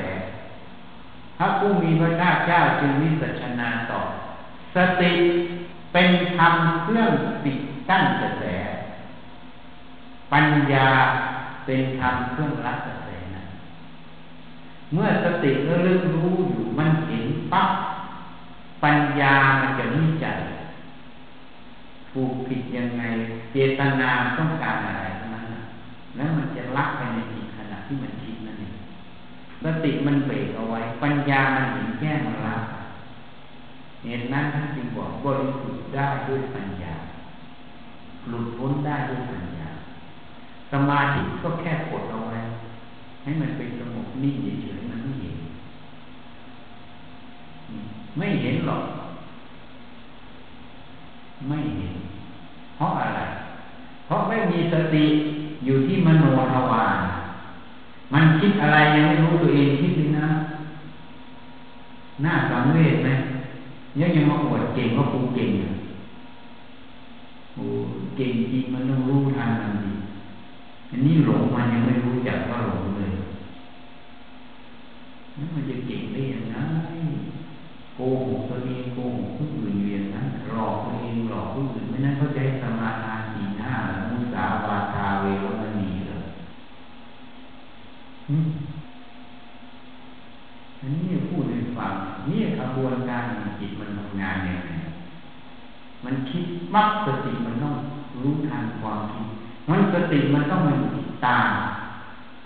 [1.37, 2.09] พระผู้มีพระ
[2.47, 3.99] เจ้าจึงวิสัชนาต่อ
[4.75, 5.11] สติ
[5.93, 7.11] เป็นธรรมเครื่อง
[7.43, 7.57] ปิด
[7.89, 8.43] กั้นกระแส
[10.31, 10.89] ปัญญา
[11.65, 13.43] เป็นธรรมเครื่องรักกระแสนะ
[14.93, 17.69] เมื่อสติระลึกรู้อยู่มันเห็นปั๊บ
[18.83, 20.39] ปัญญามันจะวิจัย
[22.11, 23.03] ถูกผิดยังไง
[23.53, 25.45] เจตนาต้องการอะไรนั้น
[26.15, 28.75] แล้วมันจะลักไปในจิตขณะที่มันคิดนั่นเอง
[29.63, 32.55] สติมันเบรกเอาไว้ ปัญญามันเห็นแก้มันละ
[34.03, 36.93] เหตุนั้นท่านจึงบอกบริสุทธิ์ได้ด้วยปัญญา
[38.29, 39.67] หลุดพ้นได้ด้วยปัญญา
[40.71, 42.39] สมาธิก็แค่กดเอาไว้
[43.23, 44.99] ให้มันเป็นสงบนิ่งเฉยๆมัน
[48.17, 48.83] ไม่เห็นไม่เห็นหรอก
[51.47, 51.93] ไม่เห็น
[52.75, 53.21] เพราะอะไร
[54.05, 55.05] เพราะไม่มีสติ
[55.65, 56.23] อยู่ที่มโน
[56.53, 56.97] ทวาร
[58.13, 60.27] มันคิดอะไรยังไม่รู้ตัวเองคิดเลยนะ
[62.21, 63.09] หน้าสังเวชไหม
[63.99, 65.49] ยังยังมาอวดเก่งว่ากูเก่ง
[67.53, 67.65] โอ้
[68.15, 69.93] เก่งจริงมันต้องรู้ทันมันดี
[70.91, 73.11] อันนี้หลงมันยังไม่รู้จักว่าหลงเลย
[75.37, 76.52] นั่นมันจะเก่งได้ยังไง
[78.03, 83.73] โกหกตัวเองโกหกผู้อื่นเรียนนะหลอกตัวเองหลอกผู้อื่นไม่นั้นเขาใจสมาทานสี่ห้า
[84.09, 86.23] มุสาวาทาเวรมณีเลย
[90.79, 91.91] อันนี้พูดให้ฟัง
[92.29, 93.21] นี่กระบวนการ
[93.59, 94.71] จิตมันทำงานอย่างไร
[96.03, 96.43] มันคิด
[96.75, 97.73] มักสติมันต้อง
[98.21, 99.25] รู้ทันความคิด
[99.69, 101.41] มันสติมันต้องมันที่ตา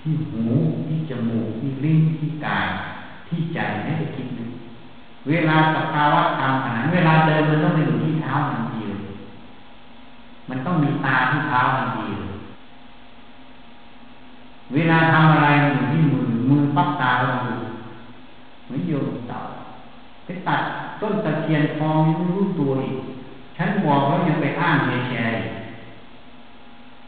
[0.01, 0.43] ที่หู
[0.85, 2.67] ที่จมูกที่ลิ้นที่กาย
[3.27, 4.46] ที่ใจให้ได้คิดดู
[5.29, 8.81] เวลาสภาวะธรรมขนาดเวลาเดินมันต้องไปอยู่ที่เท้าทันที
[10.49, 12.31] มันต้องมีตาที่เท้าทันทีเลย
[14.73, 17.53] เวลาทำอะไรอยู่ที่มือมือปั๊บตาเราดู
[18.63, 19.39] เหมือนโยมเต่า
[20.25, 20.61] ไปตัด
[21.01, 22.95] ต้นตะเคียนทองยังไม่รู้ตัวอีก
[23.57, 24.75] ฉันบอกแล้วยังไปอ้าง
[25.07, 25.39] แชร์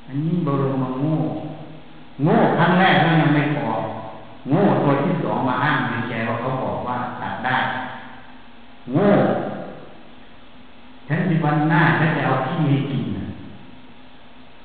[0.08, 1.16] อันนี้บรมโง่
[2.24, 3.68] โง่ครั้งแรกแล้วยังไม่พอ
[4.50, 5.76] โง่ตัวที่สองมาอ้าง
[6.08, 7.58] แชร์ว่าเขาบอกว่าตัดได้
[8.94, 9.10] โง่
[11.08, 13.04] ฉันในวันหน้าฉันจะเอาที่ให้กิน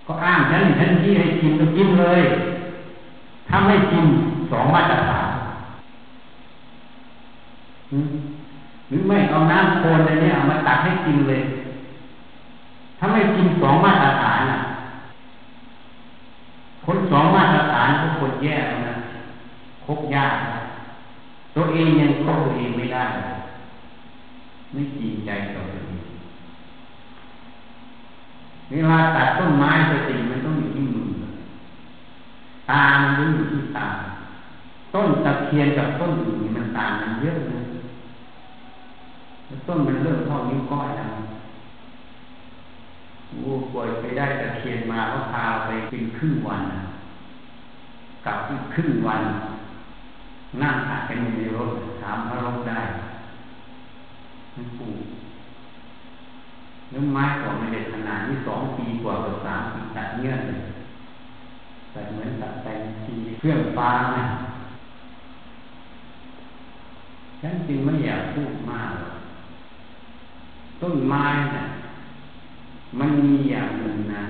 [0.06, 2.22] ก็อ้างฉันฉันที่ให้กินก็กินเลย
[3.48, 4.04] ถ้าไม่กิน
[4.50, 5.28] สองมาตรฐาน
[8.88, 11.40] หรือไม่เอาน้ำโคลนอะไรเนี่ยเอามาตักให้กินเลย
[12.98, 14.58] ถ้าไม่กินสองมาตรฐานอะ
[16.86, 18.56] คนสองมาตรฐานก็คนแย่
[18.86, 18.94] นะ
[19.84, 20.34] คบยาก
[21.56, 23.04] ตัวเองยังคบตัวเองไม่ได้
[24.74, 26.02] ไม่จริงใจต่อตัวเอง
[28.70, 31.08] เวลาตัดต้นไม้สติมันต้องอยู่ที่มือ
[32.70, 33.88] ตามันต้องอยู่ที่ตา
[34.94, 37.62] ต้นตะเคียนกับต้นอื่นมันต่างกันเยอะเลย
[39.68, 41.10] ต้นมันเริ่มเท่านิ้วก้อยแล้ว
[43.42, 46.62] วูป่วยไปได้ตะเคียนมาเขาพาไปเป็นครึ่งวัน
[48.26, 49.22] กลับอีกครึ่งวัน
[50.62, 52.80] นั่งหักกันในรถถามพระรถได้
[54.54, 54.88] ไม่ปู
[56.92, 60.62] นื้อไม้ก็ไม่ได้ขนาดนี้สองปีกว่ากับสามปีตัดเงื่อนเลย
[61.92, 64.24] แต่เหมือนตัดแต่งทีเครื่องฟ้านะ
[67.40, 68.92] ฉันจึงไม่อยากพูดมาก
[70.82, 71.24] ต้นไม้
[71.56, 71.64] นะ่ะ
[72.98, 74.22] มันมีอย่างหนึ่งนะ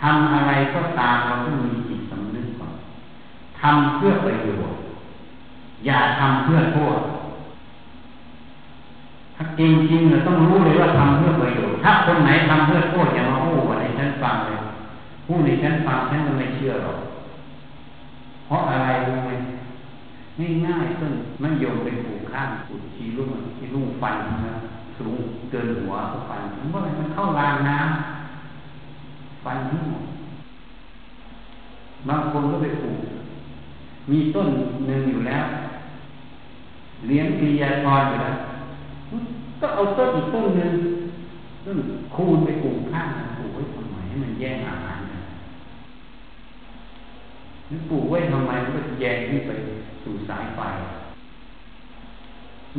[0.00, 2.74] ทำอะไรก็ตามเราต้องมีจิตสำนึกก่อน
[3.60, 4.78] ทำเพื่อประโยชน์
[5.86, 6.98] อย่าทำเพื่อโทษ
[9.58, 14.58] จริงจริงเราต้องรู้เลยว่าทำเพื่อประโยชน์ถ้าคนไหนทำเพื่อโทษอย่ามาพูดในฉันฟังเลย
[15.26, 16.98] พูดในฉันฟังฉันก็ไม่เชื่อหรอก
[18.46, 19.30] เพราะอะไรรู้ไหม
[20.66, 24.54] ง่ายๆต้นมันโยมไปปลูกข้างปลูกชีรุ่งชีรุ่งฟันนะ
[24.98, 25.18] สูง
[25.50, 30.04] เกินหัวก็ฟันมันก็มันเข้ารางน้ำฟันทั้งหมด
[32.08, 33.00] บางคนก็ไปปลูก
[34.10, 34.48] มีต้น
[34.86, 35.44] หนึ่งอยู่แล้ว
[37.06, 38.36] เลี้ยงปียาทรอยู่แล้ว
[39.60, 40.74] ก็เอาต้นอีกต้นหนึ่ง
[41.64, 41.78] ต้น
[42.14, 43.06] คูณไปปลูกข้าง
[43.38, 45.12] ปลูกไว้ทำไมให้มันแย่งอาหารน
[47.70, 49.50] นี่ปลูกไว้ทำไมมันก็แย่งขึ้นไป
[50.02, 50.60] สู่สายไฟ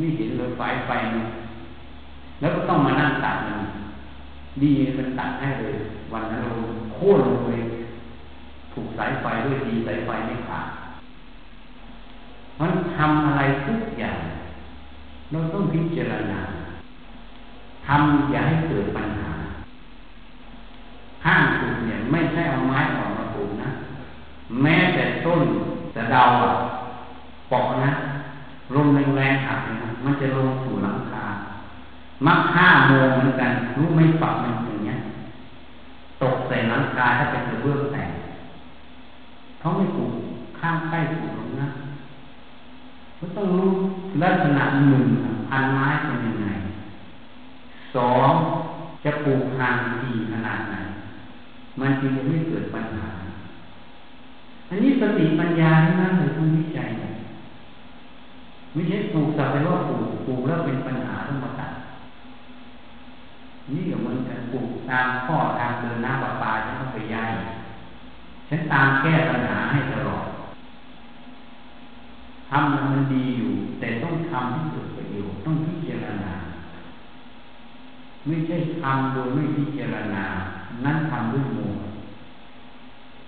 [0.04, 1.26] ี่เห็นเลยไฟไฟมัน
[2.40, 3.60] แล้วก็ต้องมานั่งตัดมัน
[4.62, 5.74] ดีมันตัดให้เลย
[6.12, 6.52] วันนั้นเรา
[6.94, 7.50] โค่นลงไป
[8.72, 10.66] ถูกสายไฟด้วยดีสายไฟไม่ขาด
[12.60, 14.18] มันทำอะไรทุกอย่าง
[15.30, 16.40] เราต้องพิจารณา
[17.86, 19.30] ทำอย่าให้เกิดปัญหา
[21.24, 23.68] ห้างปลูกเนี่ยไม่ใช่เอาไม้ออกมาปลูกนะ
[24.62, 25.40] แม้แต่ต้น
[25.94, 26.52] จะเดาอะ
[27.50, 27.90] ปอกนะ
[28.74, 31.24] ลมแรงๆหักนะมันจะลงสู่หลังคา
[32.26, 34.96] มักห้าโมงเหมือนกันรู้ไม่ปักมันอย่างเงี้ย
[36.22, 38.10] ตกใส่หลังคาถ้าเป็นกระเบื้องแตก
[39.60, 40.12] เขาไม่ปลูก
[40.58, 41.68] ข้างใกล้ปลูกนะ
[43.18, 43.72] ก็ต้องรู้
[44.22, 45.04] ลักษณะหนึ่ง
[45.48, 46.41] พันไม้เป็นยังไง
[47.94, 48.30] สอง
[49.04, 50.74] จะปลูกทางทีขนาดไหน
[51.80, 53.06] มันจึงจะไม่เกิดปัญหา
[54.68, 56.88] อันนี้สติปัญญาที่นั่นเลยต้องวิจัย
[58.72, 61.72] ไม่ใช่ปลูกแต่ไปว่าปลูกปลูกแล้วเป็นปัญหาต้องมาตัด
[63.70, 67.32] นี่เหมือนกันปลูกตามข้อตามเดินน้ำประปาฉันต้องไปย้าย
[68.48, 70.24] ฉันตามแก้ปัญหาให้ตลอด
[72.50, 76.31] ทำมันดีอยู่ แต่ต้องทำให้เกิดประโยชน์ต้องพิจารณา
[78.26, 80.24] ไม่ใช่ทำโดยไม่พิจารณา
[80.84, 81.58] นั้นทำด้วยโม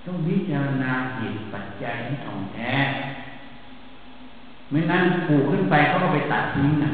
[0.05, 2.73] ต้องพิจารณาเหตุปัจจัยที่ถ่องแท้
[4.71, 6.91] ไม่นั้นปลูกขึ้นไปเขาก็ไปตัดทิ้งนะ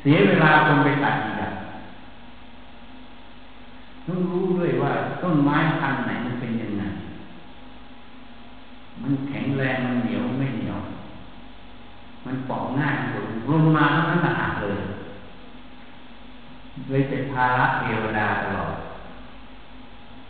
[0.00, 1.50] เสียเวลาคนไปตัดอีกอะ
[4.06, 6.84] ต้องรู้ด้วยว่าต้นไม้พันไหนมันเป็นยังไง
[9.02, 10.78] มันแข็งแรงมันเหนียวไม่เหนียว
[12.24, 12.94] มันปอกง่าย
[13.50, 14.78] ลงมาทั้งนั้นหักเลย
[16.90, 18.74] เลยเป็นภาระเทวดาตลอด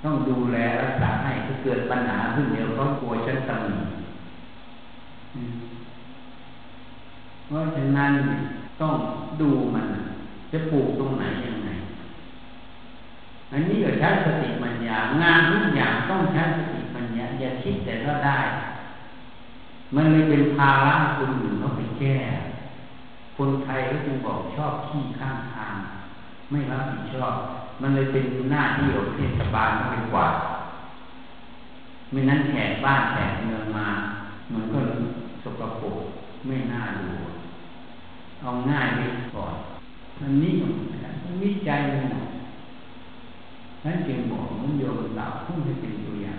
[0.05, 3.79] ต้องดูแลรักษาให้ถ้าเกิดปัญหาขึ้นเดี๋ยวก็กลัวฉันตำหนิ
[7.47, 8.13] เพราะฉะนั้น
[8.81, 8.95] ต้อง
[9.41, 9.87] ดูมัน
[10.53, 11.69] จะปลูกตรงไหนยังไง
[13.53, 18.39] อันนี้ก็ใช้สติปัญญางานทุกอย่างต้องใช้สติปัญญาอย่าคิดแต่ก็ได้
[19.95, 22.17] มันเลยเป็นภาระคนอื่นเขาไปแก้
[23.37, 25.58] คนไทยก็จึงบอกชอบขี้ข้างทาง
[26.51, 27.35] ไม่รับผิดชอบ
[27.81, 30.27] มันเลยเป็นหน้าที่ของเทศบาลมากกว่า
[32.11, 33.87] ไม่นั้นแขกบ้านแขกเมืองมา
[34.53, 34.79] มันก็
[35.43, 35.99] สกปรก
[36.47, 37.09] ไม่น่าดู
[38.41, 39.01] เอาง่ายไป
[39.35, 39.55] ก่อน
[40.21, 42.07] มันนี่มันวิจัยมัน
[43.85, 46.35] นั่นจึงบอกมันโยมสาวพูดให้เป็นตัวอย่า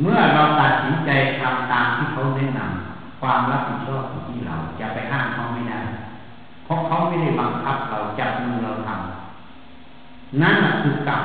[0.00, 1.10] เมื่อเราตัดสินใจ
[1.40, 5.80] ทำตามที่เขาแนะนำความรับผิดชอบอยู่ที่เราจะไปห้ามเขาไม่ได้
[6.64, 8.70] เพราะเขาไม่ได้บังคับเราจับมือเรา
[10.42, 11.24] นั่นคือกรรม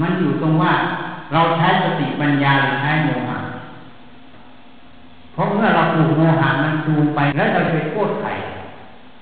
[0.00, 0.72] มันอยู่ตรงว่า
[1.32, 3.38] เราใช้สติปัญญาหรือใช้โมหะ
[5.32, 8.30] เพราะเมื่อเราปลูกโมหะมันจูงไปแล้วเราไปโทษใคร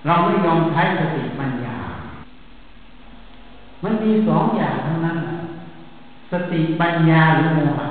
[0.06, 1.76] เราไม่ยอมใช้สติปัญญา
[3.82, 5.18] มันมีสองอย่างเท่านั้น
[6.32, 7.86] สติปัญญาหรือโมหะ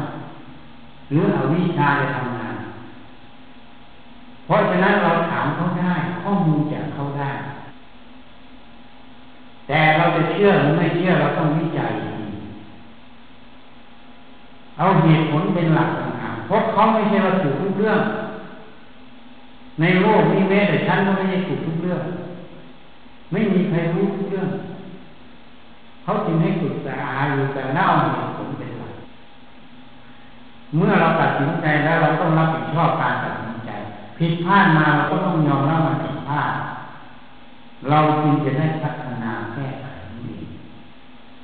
[1.10, 2.56] หรืออวิชชาจะทำงาน
[4.46, 7.30] เพราะฉะนั้นเราถามเขาได้ข้อมูลจากเขาได้
[9.68, 11.92] แต่เรา จะเชื่อหรือไม่เชื่อเราต้องวิจัย
[14.78, 18.00] เอาเหตุผลเป็นหลักต่างๆเพราะเขาไม่ใช่เราถูกทุกเรื่อง
[19.82, 22.02] ในโลกนี้แม้แต่ฉันก็ไม่ใช่ถูกทุกเรื่อง
[23.32, 24.50] ไม่มีใครรู้ทุกเรื่อง
[26.04, 28.94] เขาจึงให้ฝึกแต่อาอยู่แต่เล่าเหตุผลเป็นหลัก
[30.78, 33.70] เมื่อเราตัดสินใจแล้วเราต้องรับผิดชอบการตัดสินใจ
[34.18, 36.52] ผิดพลาดมาเราก็ต้องยอมรับมันผิดพลาด
[37.90, 39.01] เราจึงจะได้พัฒ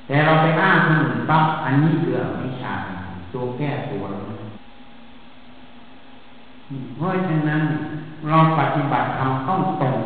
[0.08, 2.72] แต่เราไปอ้างคนอื่นปั๊บอันนี้เกือวิชา
[3.32, 4.04] ตัวแก้ตัว
[6.96, 7.62] เพราะฉะนั้น
[8.28, 9.96] เราปฏิบัติทำต้องตรง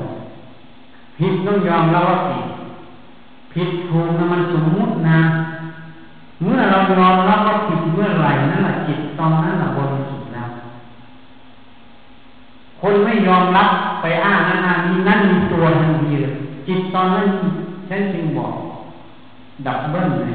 [1.19, 2.47] ผิดต้องยอมรับว่าผิด
[3.53, 5.19] ผิดถูกนะมันสมมุตินะ
[6.43, 10.49] เมื่อเรายอมรับว่าผิดเมื่อไหร่นั่นแหละจิตตอนนั้นแหละบริสุทธิ์แล้ว
[12.81, 13.69] คนไม่ยอมรับ
[14.01, 16.33] ไปอ้างนั้นานี้นั่นมีตัวทันทีเลย
[16.67, 17.27] จิตตอนนั้น
[17.89, 18.53] ฉันจึงบอก
[19.67, 20.35] ดับเบิ้ลเลย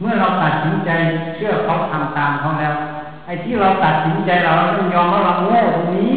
[0.00, 0.90] เมื่อเราตัดสินใจ
[1.34, 2.74] เชื่อเขาทำตามเขาแล้ว
[3.26, 6.14] ไอ้ที่เราตัดสินใจเราเราต้องยอมว่าเราโง่ตรงนี้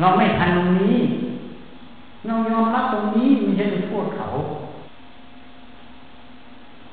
[0.00, 0.96] เราไม่ทันตรงนี้
[2.26, 4.28] เรายอมรับตรงนี้ไม่ใช่ไปโทษเขา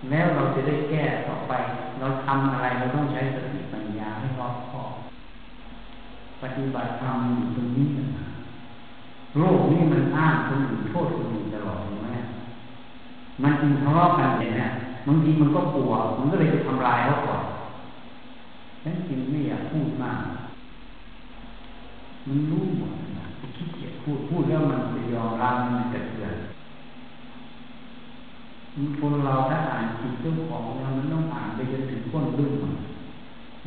[0.09, 1.53] แล้วเราจะได้แก้ต่อไป
[1.99, 4.91] เราทำอะไรเราต้องใช้สติปัญญาให้รอบคอบ
[6.41, 8.07] ปฏิบัติธรรมอยู่ตรงนี้นะ
[9.39, 12.05] โลกนี้มันอ้างคนอื่นโทษคนอื่นตลอดใช่ไห
[13.44, 14.70] มันจึงทะเลาะกันเนี่ย
[15.08, 17.42] บางทีมันก็กลัว มันก็เลยไปทำลายเขาก่อน
[18.84, 20.20] ฉันจริงไม่อยากพูดมาก
[22.28, 23.26] มันรู้หมดนะ
[23.56, 26.36] ขี้เกียจพูด พูดแล้วมันจะยอมรับมันจะเตือน
[29.00, 32.74] คนเราถ้าอ่านจิตเจ้าของเรามันต้องอ่านไปจนถึงก้นลึกมัน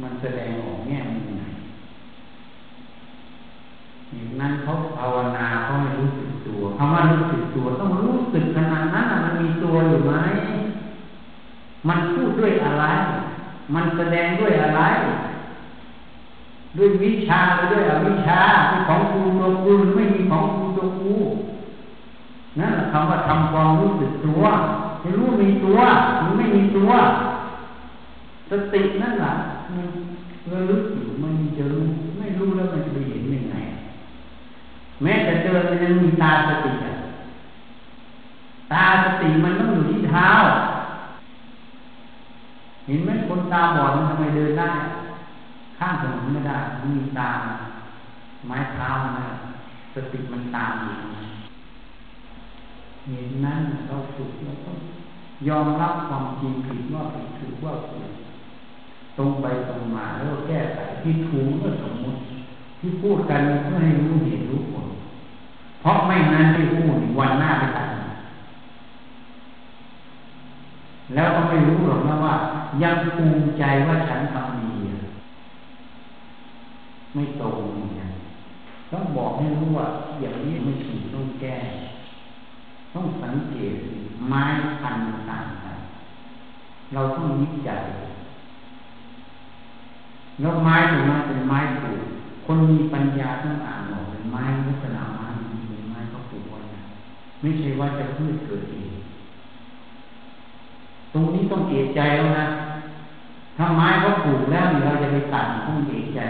[0.03, 1.45] มันแสดงออกแง่มุมไหน
[4.13, 6.28] อย่างนั้นเขาภาวนาเขาไม่รู้สึก
[6.59, 10.13] ตัวคำว่ารู้สึกตัวต้องรู้สึกขนาดนั้นมันมีตัวอยู่ไหม
[11.89, 12.85] มันพูดด้วยอะไร
[13.75, 14.83] มันแสดงด้วยอะไร
[16.77, 21.13] ด้วยวิชาหรือด้วยอวิชาเป็นของกูตัวกูไม่มีของกูตัวกู
[22.59, 24.43] นั่นคำว่าทำความรู้สึกตัว
[25.01, 25.79] ไม่รู้มีตัว
[26.23, 26.91] มันไม่มีตัว
[28.51, 29.33] สตินั่นแหละ
[29.71, 29.87] มัน
[30.53, 31.87] ระลึกอยู่มันจะรู้
[32.19, 33.18] ไม่รู้แล้วมันจะไปเห็นยังไง
[35.03, 36.95] แม้แต่เจอมันยังมีตาสติอะ
[38.73, 40.29] ตาสติมันต้องอยู่ที่เท้า
[42.87, 44.71] เห็นไหมคนตาบอดมันทำไมเดินได้
[45.79, 47.31] ข้ามถนนไม่ได้มันมีตา
[48.47, 48.89] ไม้เท้า
[49.19, 49.27] นะ
[49.95, 50.95] สติมันตามอยู่
[53.07, 54.77] เห็นนั้นเราฝึกเราต้อง
[55.49, 58.11] ยอมรับความจริงผิดว่าผิดถูกว่าถูก
[59.19, 62.19] ตรงไปตรงมาแล้วแก้ไขที่ถูกก็สมมติ
[62.81, 64.78] ที่พูดกันเพื่อให้รู้เหตุรู้ผล
[65.81, 67.89] เพราะไม่นั้นที่พูดวันหน้าไม่ตัด
[71.15, 72.35] แล้วก็ไม่รู้หรอกนะว่า
[72.83, 74.73] ยังภูมิใจว่าฉันทำดี
[77.15, 77.59] ไม่ตรง
[77.97, 78.11] อย่าง
[78.93, 79.87] ต้องบอกให้รู้ว่า
[80.21, 81.57] อย่างนี้ไม่ถูกต้องแก้
[82.95, 83.75] ต้องสังเกต
[84.29, 84.43] ไม้
[84.81, 84.97] พัน
[85.31, 85.77] ต่างกัน
[86.95, 87.83] เราต้องวิจัย
[90.41, 92.03] แล้วไม้ตรงนั้เป็นไม้ปลูก
[92.45, 95.25] คนมีปัญญาต้องอ่านออกเป็นไม้ลักษณะไม้
[95.69, 96.61] เป็นไม้เขาปลูกไว้
[97.41, 98.91] ไม่ใช่ว่าจะพืชเกิดเอง
[101.13, 102.47] ตรงนี้ต้องเอะใจแล้วนะ
[103.57, 106.21] ถ้าไม้เขาปลูกแล้วเราจะไปตัดต้องเอะใจ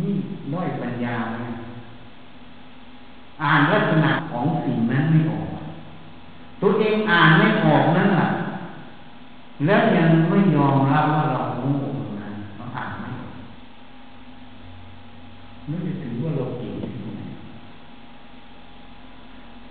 [0.00, 0.12] นี่
[0.52, 1.54] ด้อยปัญญาเนี่ย
[3.42, 5.48] อ่านลักษณะของสิ่งนั้นไม่ออก
[6.62, 8.28] ตัวเองอ่านไม่ออกนั่นแหละ
[9.66, 11.72] แล้วยังไม่ยอมรับว่าเราโง่
[12.20, 13.32] นั้นเราอ่านไม่ออก
[15.66, 16.74] ไม่ได้ถือว่าเราเก่ง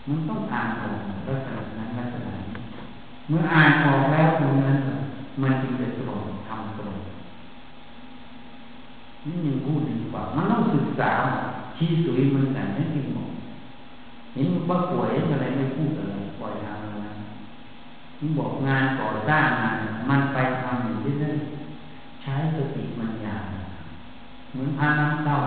[0.07, 2.57] มันต้องอ่านออกลักษณะนั้นลักษณะนี้
[3.27, 4.77] เมื่ออ่านออกแล้วตรงนั้น
[5.41, 6.93] มันจึงจะตรงทำตรง
[9.25, 11.11] นี่ยังพูดดีกว่า มันต้องศึกษา
[11.77, 13.29] ชี้สวยมันแต่ไม่จริงหมด
[14.37, 17.11] นี่ว่าป่วยอะไรไม่พูดอะไรปล่อยทางนะ
[18.19, 19.77] นี่บอกงานก่อสร้างงาน
[20.09, 21.37] มันไปทำอยู่ที่นั่น
[22.21, 23.35] ใช้สติปัญญา
[24.51, 25.39] เหมือนพาน้ำเต้า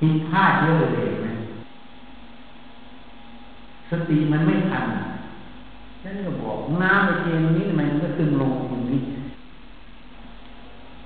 [0.00, 1.31] ผิดพลาเยอะเลยนะ
[3.92, 4.84] สติมันไม่ทัน
[6.02, 9.00] ฉันก็บอกน้ำไปเทตรงนี้ทำไมมันก็ซึมลงตรงนี้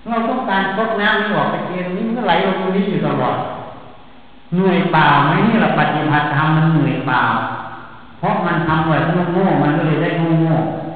[0.08, 3.36] เราต้องการพดน้ำนี่ออกไปเทตรงนี้มันก็ไหลลงตรงนี้อยู่ตลอด
[4.54, 7.22] เหนื่อยเปล่าไหมนี่เราปฏิบัติธรรมมันเหนื่อยเปล่า
[8.18, 10.86] เพราะมันทำแบบโง่ๆมันก็เลยได้โง่ๆ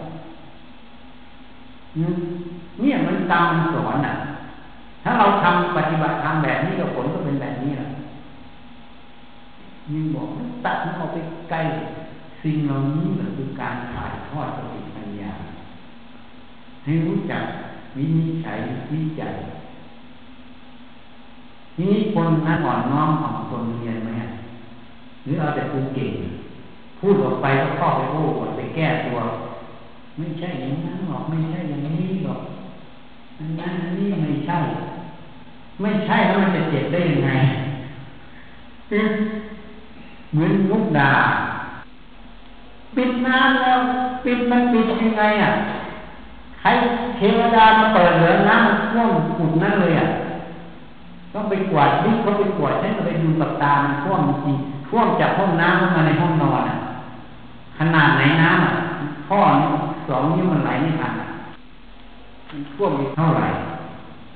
[2.80, 4.14] เนี่ยมันตามสอนอะ
[5.02, 7.88] ถ้าเราทำปฏิบัติธรรมแบบนี้กับผลก็เป็นแบบนี้แหละ
[9.94, 10.28] ยิ่งบอก
[10.64, 11.18] ตัดมันออกไป
[11.50, 11.58] ไกล
[12.42, 15.32] สิ่งเหล่านี้แหละคือการถ่ายทอดสติปัญญา
[16.84, 17.42] ให้รู้จัก
[17.96, 18.58] วินิจฉัย
[18.92, 19.34] วิจัย
[21.74, 24.10] ทีนี้คนนั้นอ่อนน้อมของคนเรียนไหม
[25.24, 26.10] หรือเอาแต่คูเก่ง
[27.00, 29.16] พูดออกไปก็เข้าไปโอ้หมดไปแก้ตัว
[30.18, 32.38] ไม่ใช่อย่างนั้นหรอกไม่ใช่อย่างนี้หรอก
[33.38, 34.58] อันนั้นนนี้ไม่ใช่
[35.82, 37.28] ไม่ใช่แล้วมันจะเจ็บได้ยังไง
[40.32, 41.12] เหมือนมุกดา
[42.96, 43.78] ปิดน้ำแล้ว
[44.24, 45.50] ปิดมันปิดยังไงอะ
[46.60, 46.68] ใคร
[47.16, 50.08] เทวดามาเปิดเหลือน้ำมันท่วมขุดนั่นเลยอะ
[51.32, 54.56] ต้องไปกวาดนี่เขาไปกวาดฉันก็ไปดูกับตามันท่วมจริง
[54.88, 56.76] ท่วมจากห้องน้ำเข้ามาในห้องนอนอะ
[57.78, 58.72] ขนาดไหนน้ำอะ
[59.28, 59.38] ท่อ
[60.08, 61.12] สองนิ้วมันไหลไม่ทัน
[62.50, 63.46] มันท่วมไปเท่าไหร่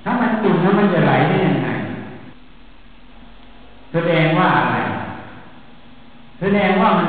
[0.05, 1.69] ถ้ามันจุดแล้วมันจะไหลได้ยังไง
[3.93, 4.74] แสดงว่าอะไร
[6.45, 7.09] แสดงว่ามัน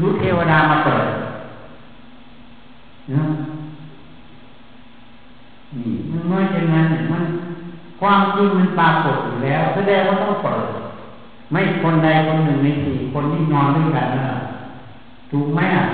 [0.00, 1.06] รู้เทวดามาเปิด
[3.12, 3.24] นะ
[5.76, 7.24] นี่มันน้อยจังนั้นมัน
[8.00, 10.66] ความจริงมันปรากฏอยู่แล้วแสดงว่าต้องเปิด
[11.52, 14.36] ไม่คนใดคนหนึ่งในสี่คนที่นอนด้วยกันนะ
[15.30, 15.86] ถูกไหมอะ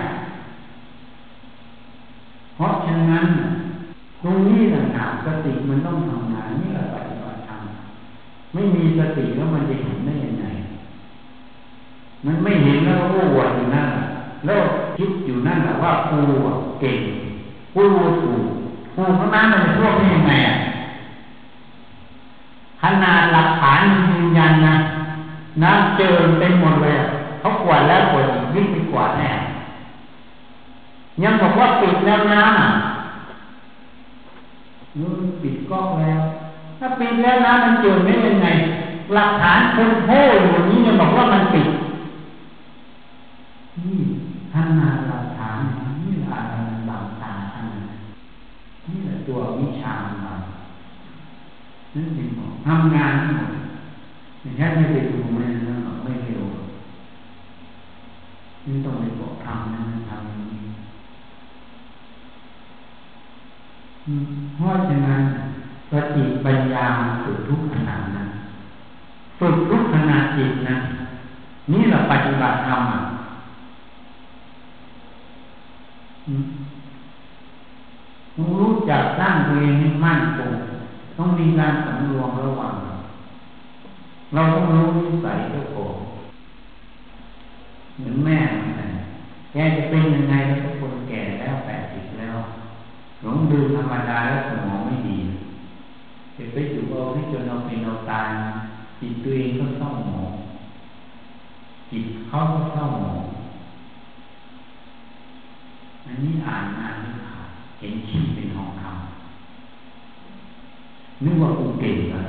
[2.57, 3.27] เพราะฉะนั้น
[4.23, 7.61] ตรงนี้ต่างหากสติมันต้องทำงานนี่แหละปฏิบัติธรรม
[8.55, 10.30] ไม่มีสติแล้วมันจะเห็นได้ยัง
[12.27, 13.89] มันไม่เห็นแล้วก็วดอยู่นั่น
[14.47, 14.63] แล้ว
[14.97, 16.19] คิดอยู่นั่นแหละว่ากู
[16.81, 16.99] เก่ง
[17.75, 17.83] กู
[18.21, 18.43] ถูก
[18.95, 20.57] กูเพราะนั้นมันพวกนี้ยังไงอะ
[22.83, 24.75] ขนาดหลักฐานยืนยันนะ
[25.63, 26.97] น้ำเจินเต็มหมดเลย
[27.41, 29.31] เขากวาดแล้วกวาดวิ่งไปกวาดแน่
[31.23, 32.43] ยังบอกว่าปิดแล้วนะ
[34.99, 36.21] มือปิดกล้องแล้ว
[36.79, 38.49] ถ้าปิดแล้วนะมันเจินได้ยังไง
[39.15, 41.67] หลักฐานคนโพ่อยู่นี้ยังบอกว่ามันปิด
[43.85, 44.01] นี่
[44.53, 45.57] ท่านนาหลักฐาน
[46.03, 46.55] นี่อะไร
[46.89, 47.67] หลักฐานท่าน
[48.89, 50.33] นี่แหละตัววิชาเรา
[51.95, 52.31] นั่นเอง
[52.67, 53.51] ทำงานทั้งหมด
[54.41, 55.45] ไม่ใช่ไม่ไปดูไม่
[56.05, 56.43] ไม่เร็ว
[58.67, 60.63] นี่ต้องไปบอกทำนะทำนี้
[64.57, 65.23] เพราะฉะนั้น
[65.91, 66.87] สติปัญญา
[67.25, 68.25] ฝึกทุกขณะนะ
[69.39, 70.77] ฝึกทุกขณะจิตนะ
[71.73, 73.01] นี่เราปฏิบัติธรรมอะ
[78.37, 80.53] ต้องรู้จักสร้างตัวเองให้มั่นคง
[81.19, 82.75] ต้องมีการสำรวมระวัง
[84.35, 85.95] เราต้องรู้นิสัยเจ้าของ
[87.97, 88.39] เหมือนแม่
[89.53, 92.37] แกจะเป็นยังไงแล้วคนแก่แล้วแปดสิบแล้ว
[93.23, 95.19] หลงดูธรรมดาแล้วสมองไม่ดี
[96.37, 98.29] จะไปอยู่เอาที่จนเอาเป็นเอาตาย
[99.01, 100.31] จิตตัวเองก็เศร้าหมอง
[101.91, 103.21] จิตเขาก็เศร้าหมอง
[106.11, 107.35] อันนี้อ่านอ่านไม่า
[107.79, 112.17] เห็นขี้เป็นทองคำนึกว่ากูเก่งเล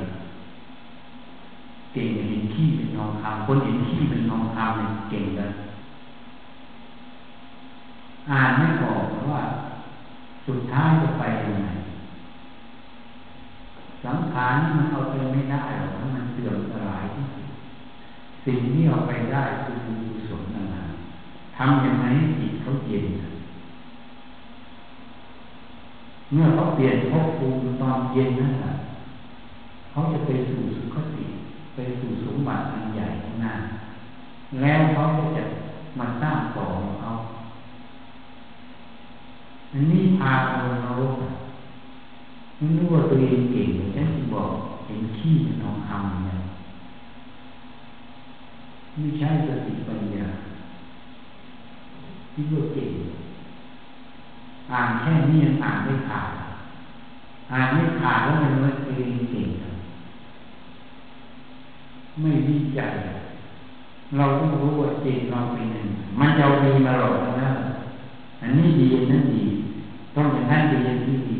[1.94, 5.50] เก่งเห็นขี้เป็นทองคำคนเห็นขี้เป็นทองคำเนี่ยเก่งเลย
[8.30, 9.40] อ่านไม่ออกว่า
[10.46, 11.66] สุดท้ายจะไปยังไง
[14.04, 17.46] สังขารมันเอาไปไม่ได้หรอกมันเสื่อมสลายที่สุด
[18.44, 20.82] สิ่งที่เอาไปได้คือบุญกุศลนั่นแหละ
[21.56, 23.04] ทำยังไงให้จิตเขาเย็น
[26.32, 28.72] เมื่อเขาเปลี่ยนภพภูมิตอนเย็นนั่นแหละ
[29.90, 31.24] เขาจะไปสู่สุขติ
[31.74, 33.52] ไปสู่สมบัติอันใหญ่ข้างหน้า
[34.60, 35.42] แล้วเขาก็จะ
[35.98, 37.10] มาสร้างต่อของเขา
[39.72, 40.54] อันนี้พาเรา
[40.84, 41.12] นรก
[42.58, 44.48] ไม่รู้ว่าตัวเองเก่งฉันบอก
[44.86, 46.38] เห็นขี้นทองคำเนี่ย
[48.98, 50.26] ไม่ใช่สติปัญญา
[52.32, 52.90] ที่ว่าเก่ง
[54.72, 56.30] อ่านแค่นี้ยังอ่านไม่ขาด
[57.52, 59.46] อ่านไม่ขาดแล้วมันไม่เองเก่ง
[62.20, 62.94] ไม่วิจัย
[64.16, 65.84] เราต้องรู้ว่าจริงเราเป็นยัง
[66.20, 67.48] มันจะเอาดีมาหลอกนะ
[68.42, 69.42] อันนี้ดีนั่นดี
[70.16, 71.36] ต้องอย่างนั้นดีอย่างนี้ดี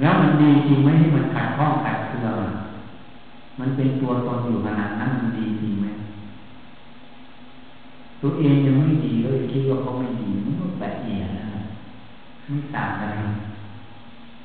[0.00, 2.34] แล้วมันดีจริงไหมที่มันขัดข้องขัดเคือง
[3.60, 5.86] มันเป็นตัวตนอยู่ขนาดนั้นมันดีจริงไหม
[8.22, 11.46] ตัวเองยังไม่ดีเลยคิดว่าเขาไม่ดีมันก็แบบเอียนะ
[12.48, 13.14] ไม่ต่างกัน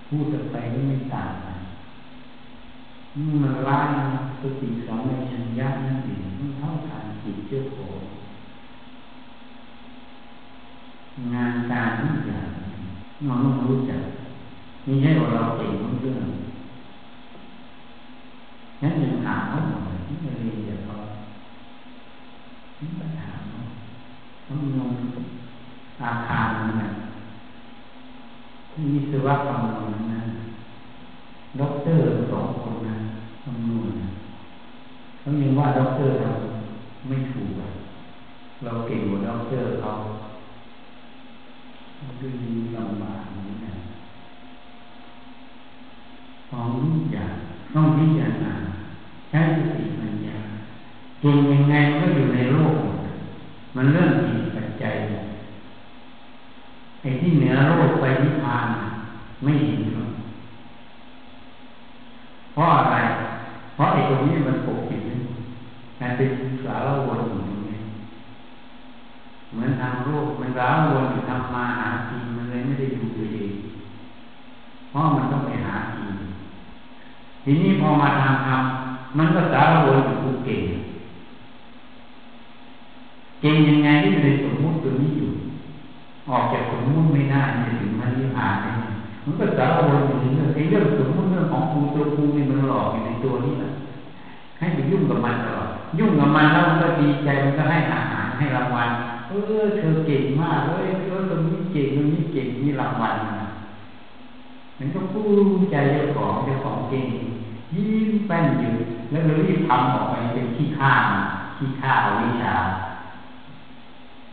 [0.08, 1.58] พูดไปก็ไม่ต่างกัน
[3.42, 3.88] มันร้าย
[4.42, 7.98] สติสองในชัญญานั่นเองมันเท่าทานจิตเจ้าของ
[11.34, 12.48] งานการทุกอย่าง
[13.26, 14.02] เราต้องรู้จัก
[14.84, 15.72] ไม่ใช่ว่าเราเก่ง
[16.02, 16.18] เรื่อง
[18.82, 20.96] นั้นยังถามเขาหน่อยที่เรียนจากเขา
[24.50, 24.94] งงง
[26.02, 26.50] อาคาร
[26.82, 26.90] นะ
[28.72, 29.64] ที่วิศวกรรม
[30.14, 30.22] นะ
[31.60, 32.96] ด็อกเตอร์สองคนนะ
[33.44, 33.90] คำนวณ
[35.20, 36.32] เขายังว่าด็อกเตอร์เรา
[37.08, 37.50] ไม่ถูก
[38.64, 39.92] เราเก่งกว่าด็อกเตอร์เขา
[42.22, 42.34] ด้วย
[42.78, 43.74] ลำบากนี้นะ
[46.50, 47.34] ของทุกอย่าง
[47.74, 48.54] ต้องพิจารณา
[49.30, 50.38] ใช้สติปัญญา
[51.22, 52.38] เก่งยังไงมันก็อยู่ใน
[53.76, 54.96] มันเรื่องจิตปัจจัย
[57.02, 58.66] ไอ้ที่เหนือโลกไปนิพพาน
[59.44, 60.10] ไม่เห็นหรอก
[62.54, 62.98] เพราะอะไร
[63.76, 65.02] เพราะไอ้ตรงนี้มันปกปิด
[66.00, 66.30] การเป็น
[66.66, 67.76] สารวนอยู่ตรงนี้
[69.52, 73.52] เหมือนทางโลกมันสารวนอยู่ทำมาหากินมันเลยไม่ได้ดูตัวเอง
[74.90, 76.10] เพราะมันต้องไปหากิน
[77.44, 80.62] ทีนี้พอมาทำทำมันก็สารวนอยู่กูเก่ง
[83.46, 85.30] เก่งยังไงที่เลยสมมุติตัวนี้อยู่
[86.30, 88.76] ออกจากสมมุติไม่ได้จะถึงมันนิพพานเนี่ย
[89.26, 93.70] มันก็สารวนอยู่เรื่องไอ้เรื่องสมมติเรื่องของกูตัวกูนี่มันหลอกอยู่ในตัวนี้แหละ
[94.60, 95.70] ให้ไปยุ่งกับมันตลอด
[96.00, 98.90] ยุ่งกับมันแล้วมันก็ดีใจมันก็ให้อาหารให้รางวัล
[99.30, 103.16] เออเธอเก่งมากเว้ยเออตรงนี้เก่งตรงนี้เก่งมีรางวัล
[104.80, 105.22] มันก็พู
[105.58, 107.06] ดใจเจ้าของเจ้าของเก่ง
[107.76, 108.74] ยิ้มแป้นอยู่
[109.12, 110.94] แล้วเรารีบทำออกไปเป็นขี้ข้า
[111.58, 112.54] ขี้ข้าเอาวิชา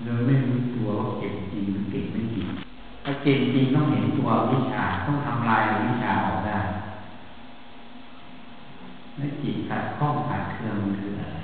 [0.05, 2.45] เลยไม่รู้ตัวว่าเก่งจริงหรือเก่งไม่จริง
[3.05, 6.59] ถ้าเก่งจริงต้องเห็นตัววิชาต้องทำลายวิชาออกได้
[9.17, 11.39] แล้วจิตขัดข้องขัดเครื่องมันคืออะไร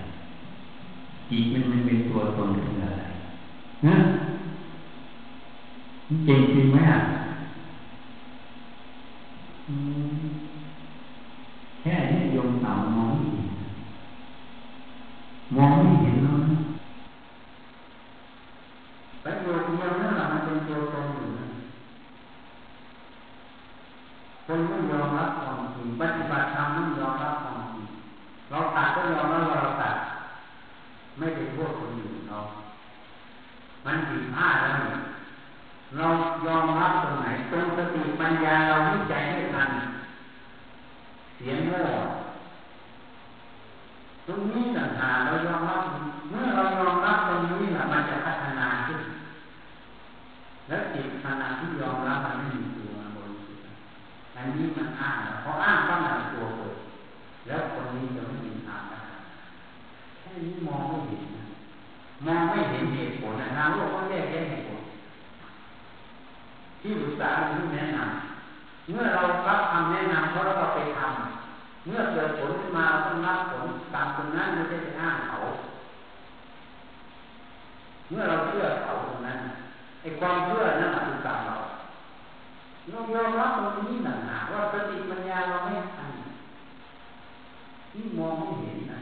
[1.31, 3.05] จิตมันมันเป็นตัวตนคืออะไร
[3.87, 3.97] นะ
[6.27, 7.01] เก่งจริงไหมอะ
[11.81, 13.27] แค่นี้ยมต่ามองไม่
[15.57, 16.18] มองไม่เห็น
[19.29, 21.47] แล้วนะแต่ตัวของเรานั่นแหละมันเป็นตัวตนอยู่นะ
[24.47, 27.87] คนไม่ยอมรับความจริงปฏิบัติธรรมไม่ยอมรับความจริง
[28.51, 29.97] เราตัดก็ยอมรับว่าเราตัด
[31.19, 32.39] ไม่ไปโทษคนอื่นเรา
[33.85, 34.99] มันผิดพลาดแล้วเนี่ย
[35.97, 36.07] เรา
[36.47, 39.71] ยอมรับตรงไหนตรงสติปัญญาเราวิจัยให้ทัน
[41.37, 41.81] เสียงโง่
[44.27, 45.83] ตรงนี้ต่างหากเรายอมรับ
[46.31, 49.01] เมื่อเรายอมรับตรงนี้แหละมันจะพัฒนาขึ้น
[50.69, 53.65] และจิตขณะที่ยอมรับมันไม่มีตัวบริสุทธิ์
[54.37, 56.77] อันนี้มันอ้างเพราะอ้างก็มันตัวเกิด
[57.47, 59.01] แล้วคนนี้จะไม่มีทางนะ
[60.21, 61.23] แค่นี้มองไม่เห็น
[62.27, 64.83] มองไม่เห็นเหตุผลนะทางโลกก็แยกแยะเหตุผล
[66.81, 73.65] ที่ปรึกษาที่แนะนำ เมื่อเรารับคำแนะนำเพราะเราไปทำเมื่อเกิดผลขึ้นมาเราต้องรับผล
[73.95, 75.39] ตามตรงนั้นไม่ใช่ไปอ้างเขา
[78.09, 79.39] เมื่อเราเชื่อเขาตรงนั้น
[80.03, 81.57] ไอ้ความเชื่อนั้นคือกรรมเรา
[82.91, 86.13] เรายอมรับตรงนี้หนักหนาว่าสติปัญญาเราไม่ทัน
[87.93, 89.01] ที่มองไม่เห็นนะ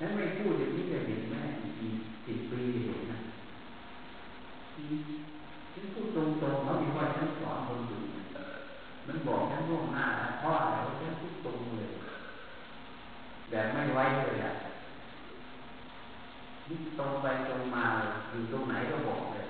[0.00, 1.36] นั้นไม่พูดอย่างนี้จะเห็นไหม
[1.80, 3.18] อีกสิบปีเห็นนะ
[5.72, 8.06] ฉันพูดตรงๆเขาบอกว่าฉันสอนคนอื่น
[9.06, 11.90] มันบอกฉันล่วงหน้าแล้วเพราะอะไรฉันพูดตรงเลย
[13.50, 14.52] แต่ไม่ไว้เลยอะ
[16.68, 17.84] นี่ตรงไปตรงมา
[18.30, 19.46] อยู่ตรงไหนก็บอกเลย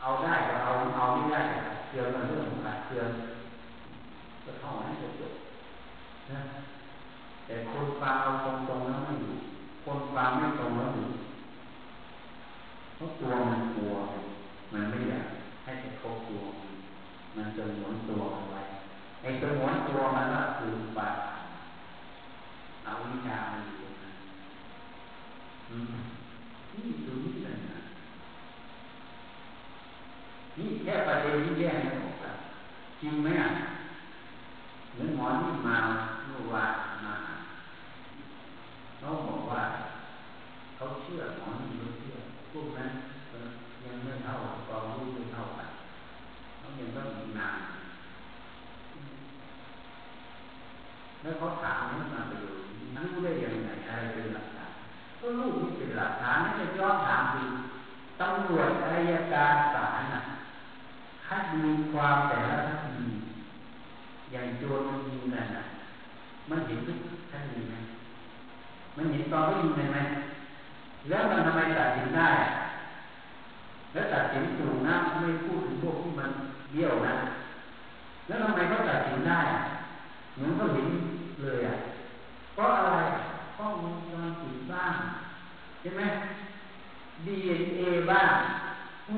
[0.00, 1.40] เอาได้ก็เอาเอาไม่ได้
[1.86, 3.02] เชื่อมันเรื่องของการเชื่อ
[4.44, 5.34] ก็เท่านั้นจะจบ
[6.30, 6.40] นะ
[7.46, 9.34] แต่คนฟังเอาตรงๆแล้วไม่อยู่
[9.84, 11.08] คนฟังไม่ตรงแล้วอยู่
[12.94, 13.94] เพราะตัวมันกลัว
[14.72, 15.26] มันไม่อยาก
[15.64, 16.42] ให้จะครบตัว
[17.38, 18.60] มันจะหมุนตัวเอาไว้
[19.22, 21.08] ไอ้ตัวหมุนตัวมันก็คือปา
[22.84, 24.10] เอาวิชามันอยู่นะ
[26.74, 27.78] นี่ดูนี่เลยนะ
[30.58, 32.36] นี่แค่ประเด็นที่แยกไม่ออกกัน
[33.00, 33.50] จริงไหมอะ
[34.92, 35.76] เหมือนหมอนี่มา
[36.26, 36.74] เมื่อวาน
[37.06, 37.14] มา
[38.98, 39.62] เขาบอกว่า
[40.76, 42.16] เขาเชื่อหมอนี่เขาเชื่อ
[42.52, 42.90] พวกนั้น
[43.84, 44.34] ยังไม่เท่า
[44.66, 45.70] ความรู้ไม่เท่ากัน
[46.58, 47.58] เขายังต้องอีกนาน
[51.22, 54.72] แล้วเขาถามนั้นมาประโยชน์รู้ได้ยังไงอะไรเป็นหลักฐาน
[55.20, 57.44] ก็รูปนี่เป็นหลักฐานนี่จะย้อนถามดู
[58.20, 60.22] ตำรวจอายการศาลน่ะ
[61.26, 61.62] คัดดู
[61.92, 63.06] ความแต่ละคดี
[64.30, 65.64] อย่างโจรมันยิงกันน่ะ
[66.50, 66.98] มันเห็นทุก
[67.32, 67.74] คดีไหม
[68.96, 69.98] มันเห็นตอนเขายิงกันไหม
[71.08, 72.30] แล้วมันทำไมตัดสินได้
[73.92, 76.30] แล้วตัดสินถูกนะไม่พูดถึงพวกที่มัน
[76.72, 77.14] เบี้ยวนะ
[78.26, 79.40] แล้วทำไมเขาตัดสินได้
[80.34, 80.86] เหมือนเขาเห็น
[81.42, 81.76] เลยอะ
[82.54, 82.96] เพราะอะไร
[83.56, 84.94] ข้อมูลจรปิดบ้าง
[85.80, 86.02] ใช่ไหม
[87.26, 87.80] ดีเอ็นเอ
[88.10, 88.30] บ้าง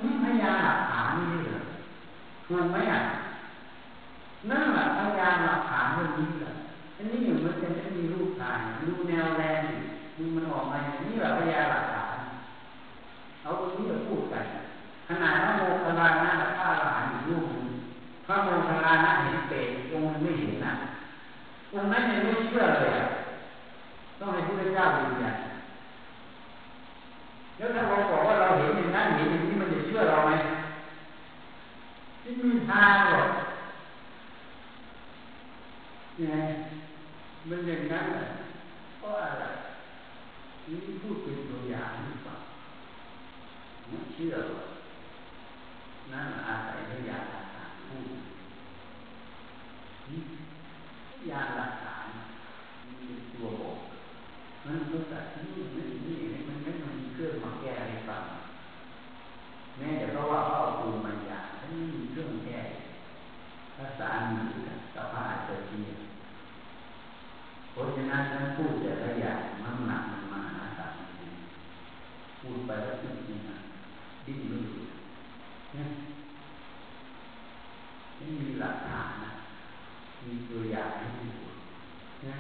[0.03, 1.61] นี่พยานหลักฐานนี่เหรอ
[2.47, 3.01] ถูกไหมอะ
[4.51, 6.53] นั่นแหละพยานหลักฐานเรื่องนี้แหละ
[6.97, 9.61] อันนี้อยู่มันจะไม่มีรูปถ่ายดูแนวแรง
[10.17, 12.17] ดูมันออกมาอย่างนี้แหละพยานหลักฐาน
[13.43, 14.45] เอาตรงนี้มาพูดกัน
[15.09, 17.45] ขนาดพระโมคคัลลานะฆ่าหลานอีกรูป
[18.27, 20.73] พระโมคคัลลานะเห็นเปรตองค์ไม่เห็นนะ
[21.79, 23.07] องนั้นยังไม่เชื่อเลยอะ
[24.19, 25.37] ต้องให้พระเจ้ายืนยัน
[27.57, 30.33] แล้วถ้าเราบอกว่าเราเห็นอย่างนั้นเห็นอย่างนี้มันจะเชื่อเราไหม
[32.23, 33.29] ไม่มีทางหรอก
[36.21, 36.33] ไง
[37.49, 38.07] มันอย่างนั้น
[38.99, 39.45] เพราะอะไร
[40.69, 42.37] นี่พูดเป็นตัวอย่างหรือเปล่า
[43.89, 44.69] ไม่เชื่อหรอก
[46.13, 48.21] นั่นอาศัยพยานหลักฐานพูด
[51.20, 52.07] พ ยานหลักฐาน
[52.97, 53.77] เป็นตัวบอก
[54.65, 58.23] มันก็ตัดนี่นี่นี่มันไม่มันมีเครื่องมาแก้ให้ฟัง
[59.79, 62.61] แม้แต่เพราะว่าเขาเอาปูมันยาท่านไม่มีเครื่องแก้
[63.77, 64.41] ภาษามี
[64.95, 65.85] สภาพเกิดที่
[67.73, 70.93] เพราะฉะนั้นท่านพูดแต่ละอย่างมันหนักมันมหาศาล
[72.41, 73.57] พูดไปแล้วติดนี่นะ
[74.27, 74.83] ดิ้นไม่หยุด
[78.17, 79.20] ไม่มีหลักฐาน
[80.27, 81.29] มีตัวอย่างให้ดู
[82.27, 82.37] นะ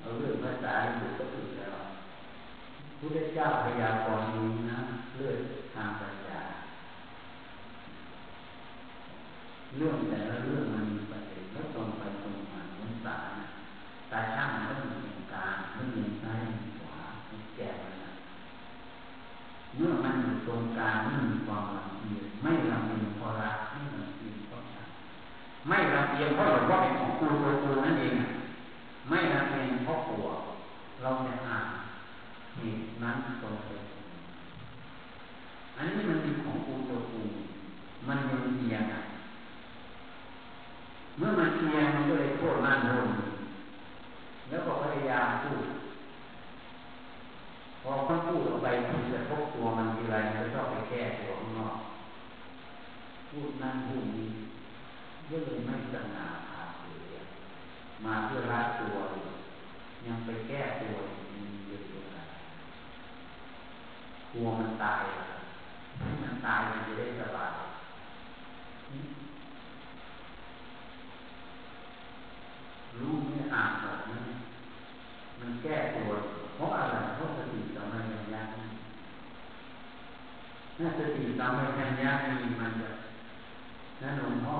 [0.00, 1.76] เอาเรื่องภาษาอยู่ก็ถูกแล้ว
[2.98, 4.78] พุทธเจ้าพยากรณ์นี้นะ
[5.16, 5.38] เรื่อง
[5.74, 6.40] ทางปัญญา
[9.76, 9.98] เรื่อง
[25.68, 28.14] ไม่ลำเอียงเพราะหลงว่าเป็นของกูตัวกูนั่นเอง
[29.08, 30.26] ไม่ลำเอียงเพราะกลัว
[31.02, 31.66] เราเนี่ยอ่าน
[32.56, 33.70] เหตุนั้นตรงไป
[35.76, 37.20] อันนี้มันเป็นของกูตัวกู
[38.08, 39.02] มันยังเอียงอะ
[41.18, 43.08] เมื่อมันเอียงมันก็เลยโทษนั่นโน่น
[44.48, 45.64] แล้วก็พยายามพูด
[47.82, 51.76] พอเขาพูดออกไปมันจะพบตัวมันทีไรมันชอบไปแก้ตัวข้างนอก
[53.30, 54.43] พูดนั่นพูดนี้
[55.28, 57.24] ก็เลยไม่สง่าผ่าเผย
[58.04, 58.96] มาเพื่อละตัว
[60.06, 60.96] ยังไปแก้ตัว
[61.32, 62.02] มีเยอะเลย
[64.32, 65.02] กลัวมันตาย
[66.00, 67.52] ให้มันตายมันจะได้สบาย
[72.98, 74.18] รู้ไม่อ่านแบบนี้
[75.40, 76.10] มันแก้ตัว
[76.54, 78.42] เพราะอะไรเพราะสติสัมปชัญญะ
[80.78, 82.10] ถ้าสติสัมปชัญญะ
[82.42, 82.90] มีมันจะ
[84.00, 84.56] นั่นหลวงพ่อ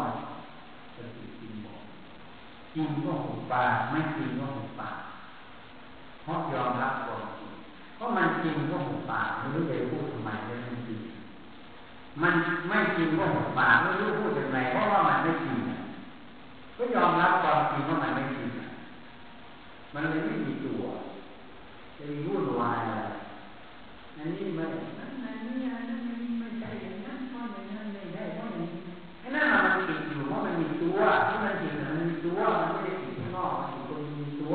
[2.74, 4.96] จริงก็หุบปากไม่จริงก็หุบปาก
[6.22, 7.50] เพราะยอมรับความจริง
[7.96, 10.54] เพราะมันจริงก็หุบปากไม่รู้จะพูดทำไมไม่
[10.88, 11.00] จริง
[12.22, 12.34] มัน
[12.68, 15.58] ไม่จริงก็หุบปากไม่รู้พูดยังไงเพราะว่ามันไม่จริง
[16.76, 18.48] ก็ยอมรับความจริงว่ามันไม่จริง
[19.94, 20.82] มันเลยไม่มีตัว
[21.96, 23.04] จะมีวุ่นวายอะไร
[24.16, 24.68] อันนี้มัน
[24.98, 28.82] นั่นนั่นนี่อันนั้นมันไม่ใช่อย่างนั้นเพราะอย่างนั้นไม่ได้เพราะอย่างนี้
[29.20, 30.98] ไอ้นั่นมันติดอยู่เพราะมันมีตัว
[31.28, 34.54] ที่มันติดมันมีตัวมันไม่ได้ติดข้างนอกมันติดตรงมีตัว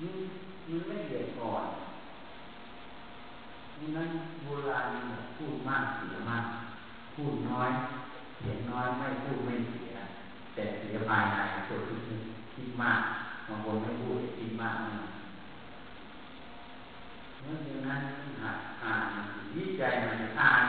[0.00, 0.12] มัน
[0.68, 1.64] มันไม่เดือดก่อน
[3.78, 4.08] นี่นั้น
[4.42, 4.86] โบราณ
[5.36, 6.44] พูดมากเสียมาก
[7.14, 7.70] พูดน้อย
[8.38, 9.82] เสียน้อยไม่พูดไม่เสี
[10.94, 11.36] ย ภายใน
[11.68, 12.00] ตัวคิด
[12.54, 13.00] คิดมาก
[13.48, 14.96] บางคนไม่พูดคิดมากนะ
[17.40, 18.00] เพราะฉะนั้น
[18.42, 19.04] หัดอ่าน
[19.54, 20.64] วิจัยมันอ่าน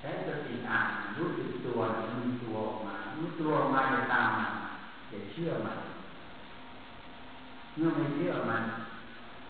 [0.00, 0.86] ใช้สติอ่าน
[1.18, 1.78] รู้สึกตัว
[2.22, 4.52] มีตัวออกมารู้ตัวออกมาจะตามมัน
[5.10, 5.78] จะเชื่อมัน
[7.76, 8.62] เมื่อไม่เชื่อมัน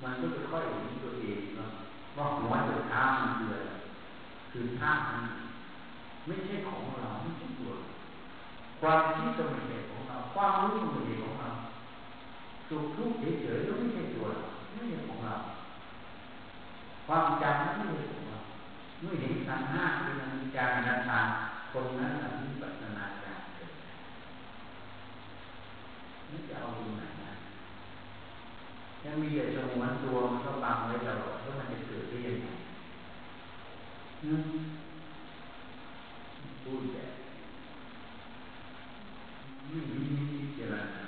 [0.03, 1.41] มันก็จะค่อยเห็นตัวเอง
[2.17, 3.73] ว่าหัวจุดเท้ามันคืออะไร
[4.53, 5.23] คือท่ามัน
[6.27, 7.71] ไม่ใช่ของเราไม่ใช่ตัว
[8.85, 11.49] ความคิดก็ไม่ใช่ของเราความรู้ก็ไม่ใช่ของเรา
[12.68, 15.35] สุขทุกข์เฉยๆก็ไม่ใช่ตัวเราไม่ใช่ของเรา
[17.07, 18.39] ความจำไม่ใช่ของเรา
[19.01, 21.20] เมื่อเห็นขันห้าเป็นอนิจจานัตตา
[21.72, 23.70] คนนั้นอวิปัสสนาญาณเกิด
[26.30, 27.32] นี่จะเอาตรงไหนนะ
[29.05, 32.47] ยังมีแต่สมวนตัวมันก็บังไว้ตลอดว่ามันจะเกิดได้ยังไง
[36.64, 37.14] พูดแบบ
[39.68, 41.07] ไม่มีพิจารณา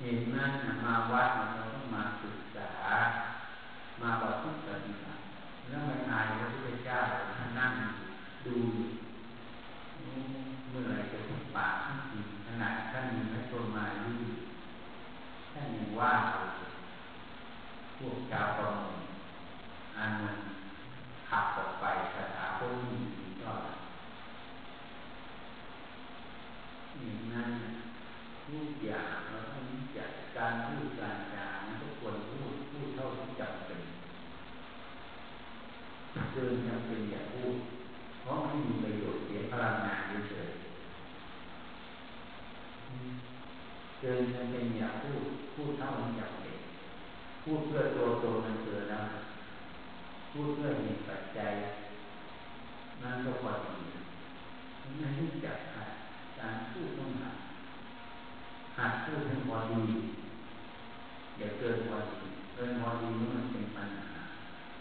[0.00, 0.52] เห็นนั่น
[0.84, 2.68] มาวัดเราต้องมาศึกษา
[4.00, 5.22] มาประพฤติปฏิบัติ
[5.68, 6.98] แล้วไม่อายพระพุทธเจ้า
[7.36, 7.72] ท่านนั่ง
[8.46, 8.56] ดู
[10.68, 14.12] เมื่อไรจะพูดปากจริงขนาดท่านมีพระชนมาดู
[15.52, 16.12] ท่านยังว่า
[17.96, 18.96] พวกชาวประมง
[19.96, 20.38] อันนั้น
[21.42, 21.84] บออกไป
[22.14, 23.02] สถาคตนี้
[23.42, 23.52] ก็
[26.98, 27.50] อย่างนั้น
[28.46, 29.66] ทุกอย่างเราต้อง
[29.96, 31.46] จัดการพูดการจา
[31.82, 33.80] ทุกคนพูดพูดเท่าที่จำเป็น
[36.32, 37.56] เกินจำเป็นอย่าพูด
[38.20, 40.50] เพราะไม่มีประโยชน์เสียพลังงานเฉย
[44.00, 45.22] เกินจำเป็นอย่าพูด
[45.54, 46.58] พูดเท่าที่จำเป็น
[47.42, 49.04] พูดเพื่อตัวตนมันเกินแล้ว
[50.32, 51.52] พูดเพื่อเหตุปัจจัย
[53.02, 53.76] นั่นก็พอดี
[54.98, 55.58] ไม่รู้จัก
[56.38, 57.36] การพูดต้องหัด
[58.78, 59.82] หัดพูดให้พอดี
[61.38, 62.18] อย่าเกินพอดี
[62.54, 64.08] เกินพอดีนี่มันเป็นปัญหา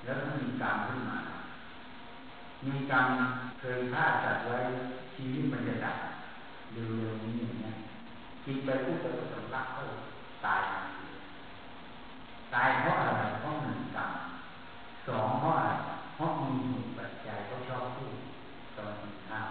[0.04, 1.13] แล้วถ้ามีกรรมขึ้นมา
[2.68, 3.06] มีกรรม
[3.60, 4.58] เคยฆ่าสัตว์ไว้
[5.14, 5.98] ชีวิตมันจะดับ
[6.74, 7.72] เร็วๆนี้อย่างนี้
[8.46, 9.86] กินไปพูดไปก็สำลักเข้า
[10.46, 10.62] ตาย
[12.54, 14.12] ตายเพราะอะไรเพราะหนึ่งกรรม
[15.08, 15.72] สองเพราะอะไร
[16.16, 18.16] เพราะมีหตุนปัจจัยเขาชอบพูด
[18.76, 19.50] ตอนกินข้าว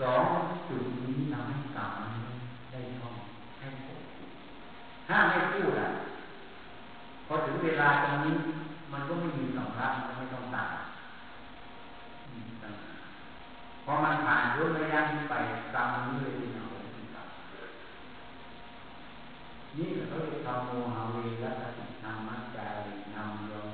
[0.00, 0.24] สอง
[0.68, 1.90] จุดนี้ทำให้กรรม
[2.70, 3.14] ได้ช่อง
[3.58, 4.00] ให้ผม
[5.08, 5.88] ถ้าไม่พูดอะ
[7.26, 8.34] พอถึงเวลาตรงนี้
[8.92, 10.61] มันก็ไม่มีสองรักไม่ต้องตัด
[13.84, 15.34] พอมันผ่านรุ่นระยะนี้ไป
[15.74, 16.72] กรรมมันเลยเป็นเอา
[19.76, 23.68] นี่เขาเรียกธรรมโมหาเวรัตติธรรมจารีนำยง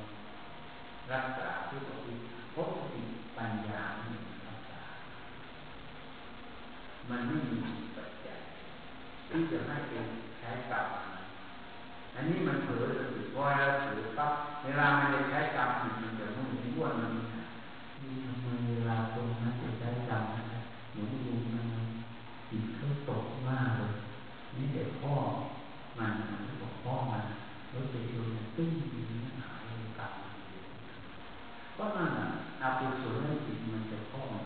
[1.11, 2.13] รักษาผู้ปฏิ
[2.55, 3.01] พบสติ
[3.37, 4.81] ปัญญาไม่งรักษา
[7.09, 7.57] มันไม่มี
[7.95, 8.39] ปัจจัย
[9.29, 10.05] ที่จะให้เป็น
[10.39, 10.87] ใช้กรรม
[12.15, 14.33] อันนี้มันเผลอสติพอเราเผลอปั๊บ
[14.63, 15.69] เวลามันจะใช้กรรม
[16.03, 17.11] มันจะมุ่งถึงวนมัน
[18.01, 20.23] มีทำไมเวลาตรงนั้นจะใช้กรรม
[20.93, 21.67] หนูดูมัน
[22.49, 23.91] จิตเขาตกมากเลย
[24.55, 25.13] นี่เด็กพ่อ
[25.97, 27.23] มันมันบอกพ่อมัน
[27.73, 28.21] รู้สึกดู
[28.55, 29.01] ตึ้งดี
[29.39, 30.13] หายกรรม
[31.77, 32.11] ก็นั่น
[32.61, 34.45] อะอาปุสุนจิตมันจะครอบง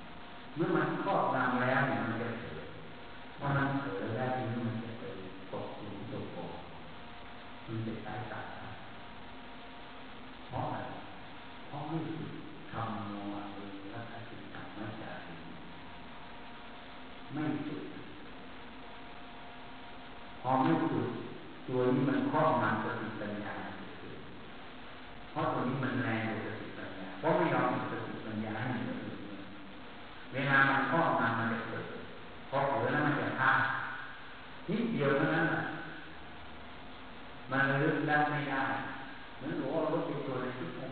[0.00, 2.66] ำเมื่อมันครอบงำแล้วเนี่ยมันจะเกิด
[3.40, 5.04] ว่ามันเกิดแล้วทีนี้มันจะไป
[5.52, 6.46] ตกหลุมตกบ่อ
[7.66, 8.46] มันจะตายตาย
[10.46, 10.78] เพราะอะไร
[11.66, 12.32] เพราะไม่ฝึก
[12.72, 13.46] ทำโมอัน
[13.92, 15.36] รักสิกรรมจารี
[17.32, 17.82] ไม่ฝึก
[20.40, 21.08] พอไม่ฝึก
[21.66, 23.54] ตัวนี้มันครอบงำสติปัญญา
[25.30, 26.21] เพราะตัวนี้มันแรง
[27.22, 29.10] เพราะไม่ยอมสติปัญญาให้มันเกิ
[30.32, 31.84] เวลามันครอบงำมันจะเกิด
[32.50, 33.50] พอเกิดแล้วมันจะฆ่า
[34.70, 35.46] นิดเดียวเท่านั้น
[37.50, 38.62] มันลึกได้ไม่ได้
[39.36, 40.88] เหมือนหนูเอารถไปตัวในที่ผม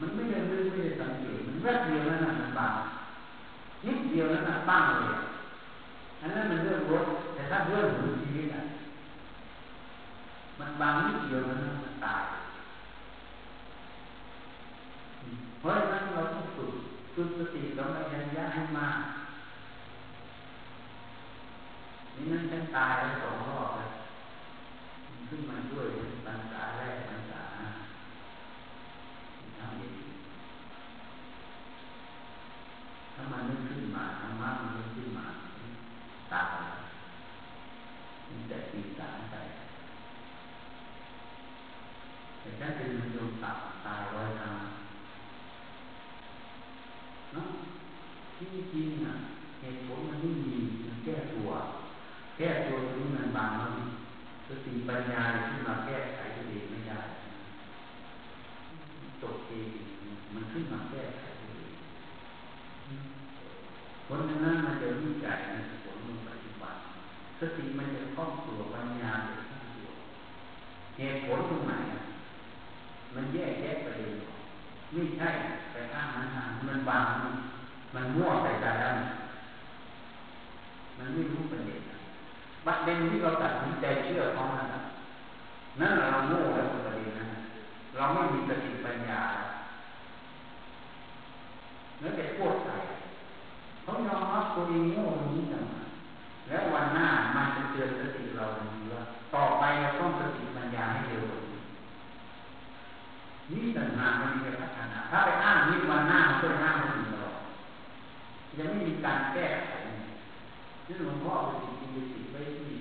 [0.00, 2.74] มันไม่ได้ลึกไม่ได้สังเกตมันแวบเดียวนั้นมันบาง
[3.86, 5.16] นิดเดียวนั้นบ้างเลย
[6.20, 8.62] อันนั้นมันเรื่องรถแต่ถ้าเรื่องของชีวิตอะ
[10.58, 12.22] มันบางนิดเดียวนั้นมันตาย
[15.62, 16.72] เพราะฉะนั้นเราต้องฝึก
[17.14, 18.98] ฝึกสติสัมปชัญญะให้มาก
[22.14, 23.88] นี่นั่นฉันตายแล้วสองรอบเลย
[25.28, 25.86] ขึ้นมาด้วย
[26.26, 27.42] ปัญษาแรกปัญษา
[29.58, 29.90] ทำดี
[33.14, 35.26] ถ้ามันไม่ขึ้นมาธรรมะมันไม่ขึ้นมา
[36.32, 36.68] ตาย
[38.28, 39.36] มันจะตีสารไป
[42.40, 44.54] แต่ถ้าเป็นมันโยมตับตายร้อยครั้ง
[47.32, 47.48] เนาะ
[48.50, 49.14] ที่จริงอะ
[49.60, 51.48] เหตุผลมันไม่มีมันแก้ตัว
[52.38, 53.70] แก้ตัวตรงนี้มันบางแล้ว
[54.48, 57.00] สติปัญญาที่มาแก้ไขตัวเองไม่ได้
[59.22, 59.68] ตกเอง
[60.34, 61.74] มันขึ้นมาแก้ไขตัวเอง
[64.06, 66.78] ผลนั้นมันจะวิจัยในผลปฏิบัติ
[67.40, 69.88] สติมันจะครอบตัวปัญญาจะครอบตัว
[70.98, 71.74] เหตุผลตรงไหน
[73.14, 74.12] มันแยกแยะประเด็น
[74.92, 75.28] ไม่ใช่
[75.72, 76.26] ไปอ้างมัน
[76.68, 77.34] มันบางมัน
[77.94, 78.92] มันมั่วใส่ใจแล้ว
[80.98, 81.80] มันไม่รู้ประเด็น
[82.66, 84.68] ประเด็นที่เราตัดสินใจเชื่อเขานั้น
[85.80, 87.30] นั่นเราโง่แล้วประเด็นนั้น
[87.96, 89.20] เราไม่มีสติปัญญา
[92.00, 92.76] แล้วจะพูดใส่
[93.82, 95.64] เขายอมรับตัวเองโง่ตรงนี้จัง
[96.48, 99.02] แล้ววันหน้ามันจะเตือนสติเราทันทีว่า
[99.34, 101.22] ต่อไปเราต้องสติปัญญาให้เร็ว
[103.50, 107.28] นี่ต่างหากมันจะพัฒนาถ้าไปอ้างนี้วันหน้ามันก็อ้างไม่ถึงเรา
[108.58, 109.70] ยังไม่มีการแก้ไข
[110.84, 112.72] ที่หลวงพ่อไปติดติดติไว้ที่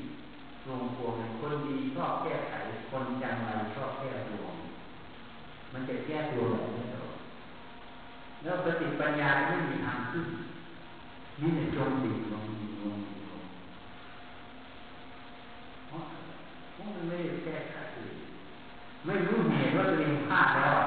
[0.66, 2.54] รวมพวงคนดีชอบแก้ไข
[2.90, 4.44] คนจังไรชอบแก้ตัว
[5.74, 7.18] มันจะแก้ตัวแบบนี้ตลอด
[8.44, 10.28] แล้วสติปัญญาไม่มีทางขึ้น
[11.42, 13.42] นี่จะจมดิ่งลงดิ่งลงดิ่งลง
[15.88, 16.04] เพราะ
[16.74, 18.14] เพราะมันไม่ได้แก้ไขเลย
[19.06, 20.80] ไม่รู้เหตุว่าตัวเองพลาดแล้ว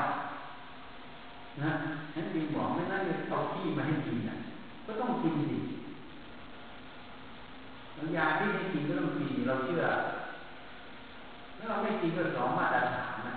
[1.63, 1.71] นะ
[2.15, 4.34] นั่นจริงบอกไม่นั่นจะเอาที่มาให้กินนะ
[4.87, 5.57] ก็ต้องกินสิ
[8.17, 9.85] ยาที่ให้กินก็ต้องกินเราเชื่อ
[11.59, 13.35] ถ้าเราไม่กินก็สองมาตรฐานนะ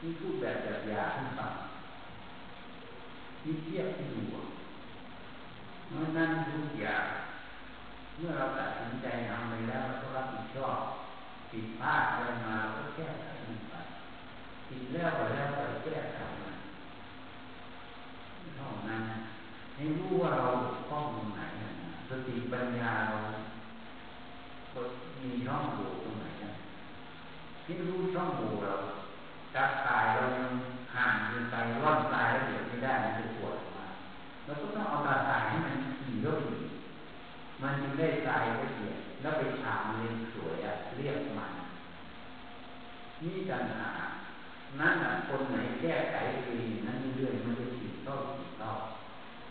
[0.00, 1.52] นี่พูดแบบแบบยาที่ฟัง
[3.44, 4.20] นี่เทียบที่ดู
[5.88, 7.04] เมื่อนั้นทุกอย่าง
[8.16, 10.78] เมื่อเราตัดสินใจทำไปแล้วเราก็รับผิดชอบ
[11.50, 13.74] ผิดพลาดอะไรมาเราก็แก้ไขมันไป
[14.68, 16.56] ผิดแล้วก็แล้วก็แก้ไขมัน
[18.56, 19.02] เท่านั้น
[19.74, 20.46] ให้รู้ว่าเรา
[20.90, 21.40] ป้องตรงไหน
[22.10, 23.16] สติ ปัญญาเรา
[25.22, 26.52] มีช่องโหว่ตรงไหนนะ
[27.64, 28.74] ที่รู้ช่องโหว่เรา
[29.54, 30.50] จับตายเรายัง
[30.94, 33.86] ห่างจนตายร่อนตายแล้วเดี๋ยวไม่ได้มันจะปวดมา
[34.44, 36.64] เราก็ต้องเอาตาตายให้มันขี่รถอีก
[37.62, 41.52] มันจึงได้ตายละเอียดแล้วไปฉาบเรียนสวยอะเรียกมัน
[43.22, 43.88] นี่ปัญหา
[44.80, 44.94] นั่น
[45.28, 48.72] คนไหนแก้ไขเองนั้นเรื่อยมันจะขีดต่อขีดต่อ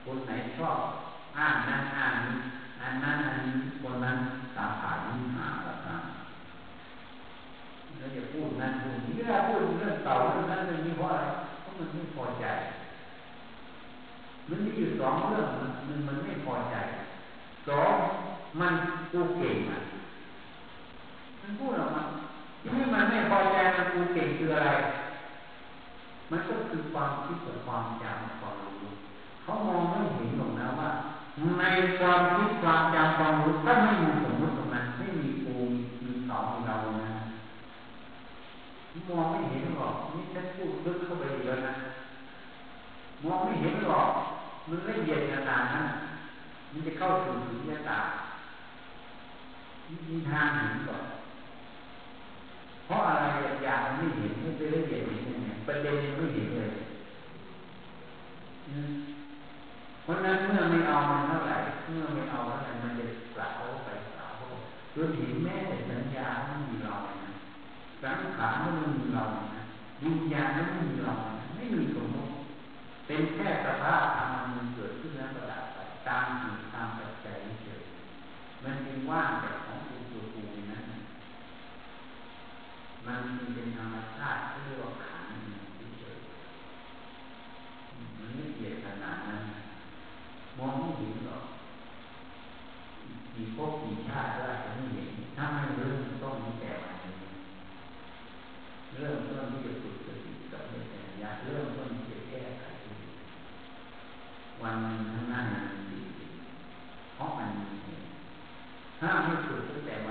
[0.06, 0.80] คนไหนชอบ
[1.38, 2.38] อ้างนั้นอ้างนี้
[2.84, 4.18] อันนั้นอันนี้คนนั้น
[4.58, 6.04] ตาผ่านนี้หาแบบนั้น
[7.98, 11.26] แล้วอย่าพูดนั่นพูดนี่เวลาพูดเรื่องตก่าเรื่องนั้นเรื่องนี้เพราะอะไร
[11.62, 12.46] เพราะมันไม่พอใจ
[14.50, 15.48] มันมีอยู่สองเรื่อง
[15.88, 16.76] หนึ่งมันไม่พอใจ
[17.68, 17.94] สอง
[18.60, 18.74] มัน
[19.12, 19.80] กูเก่งอะ
[21.42, 22.02] มันพูดออกมา
[22.62, 24.72] ที่มันไม่พอใจมันกูเก่งคืออะไร
[26.32, 28.92] มันก็คือความคิดกับความจำความรู้
[29.42, 30.90] เขามองไม่เห็นหรอกนะว่า
[31.60, 31.64] ใน
[32.00, 35.54] ความคิดความจำความรู้ก็ไม่มีสมมติตรงนั้นไม่มีกู
[36.04, 37.10] มีเขามีเรานะ
[39.10, 41.74] มองไม่เห็นหรอกนี่ฉันพูดลึกเข้าไปอีกแล้วนะ
[43.24, 44.10] มองไม่เห็นหรอก
[44.68, 45.86] มันละเอียดขนาดนั้น
[46.72, 48.00] มันจะเข้าถึงสุญญตา
[50.10, 51.04] มีทางเห็นก่อน
[52.86, 53.24] เพราะอะไร
[53.64, 56.72] อย่างไม่เห็นไม่ไปละเอียดเห็นเนี่ยประเด็นยังไม่เห็นเลย
[60.01, 63.05] เพ ราะนั้นเมื่อไม่เอามันเท่าไหร่เมื่อไม่เอาแล้วมันจะ
[63.36, 64.34] กล่าวไปกล่าว
[64.95, 66.93] จนเห็นแม้แต่สัญญาไม่มีเรา
[67.24, 67.32] นะ
[68.03, 69.24] สังขารไม่มีเรา
[69.55, 69.64] นะ
[70.03, 72.34] วิญญาณไม่มีเรานะไม่มีสมมติ
[73.05, 77.84] เป็นแค่สภาพธรรมมันเกิดขึ้นแล้วก็ดับไปตามเหตุตามปัจจัยเฉย
[78.64, 80.41] มันเป็นว่างจากของตัวตัวกู
[80.72, 80.84] นั้น
[83.05, 83.20] มัน
[83.55, 86.18] เป็นธรรมชาติที่เรียกว่าขันธ์เฉย
[88.18, 89.43] มันไม่เกี่ยวขนาดนั้น
[90.62, 91.45] มองไม่เห็นหรอก
[93.34, 97.14] กี่พบกี่ชาติก็อาจจะไม่เห็นถ้าไม่เริ่มต้นตั้งแต่วันนี้
[98.93, 102.64] เริ่มต้นที่จะฝึกสติกับเมตตาเริ่มต้นที่จะแก้ไข
[104.62, 104.76] วัน
[105.12, 106.01] ข้างหน้ามันดี
[107.16, 107.68] เพราะมันมี
[108.99, 110.09] ถ้าไม่ฝึกตั้งแต่ว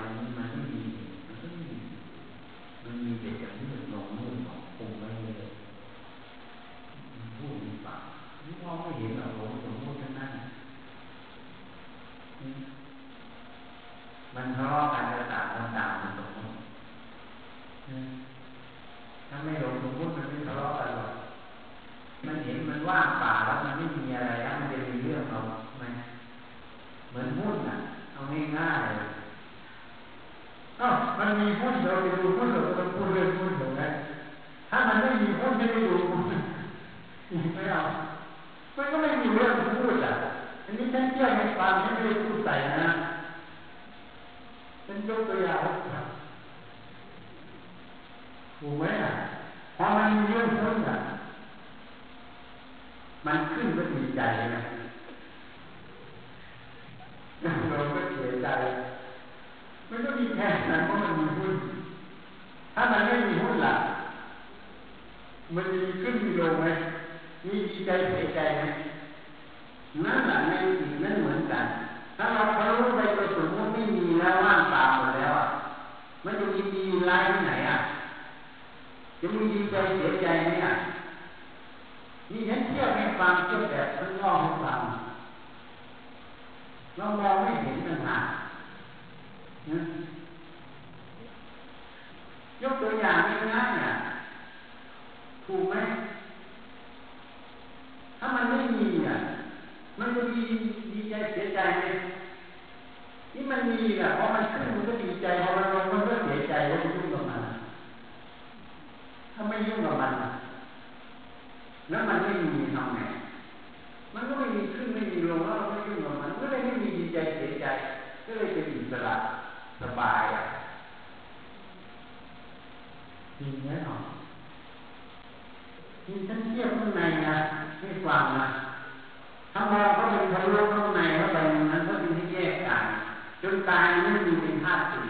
[133.51, 135.05] จนตายไม่มีเป็นธาตุสี่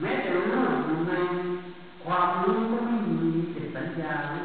[0.00, 0.44] แม้แต่รู้
[0.86, 1.14] อยู่ใน
[2.04, 4.44] ความรู้ก็ไม่มีแต่สัญญารู้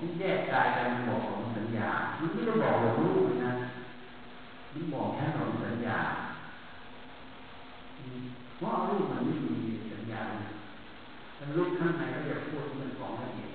[0.00, 1.88] ที่แยกกายกันบอกของสัญญา
[2.18, 3.52] มันไม่ได้บอกของรูปนะ
[4.72, 5.98] มันบอกแค่ของสัญญา
[8.58, 9.56] เพราะรูปมันไม่มี
[9.92, 10.20] สัญญา
[11.38, 13.52] ถ้ารูปข้างในก็จะพูดมันของละเอียด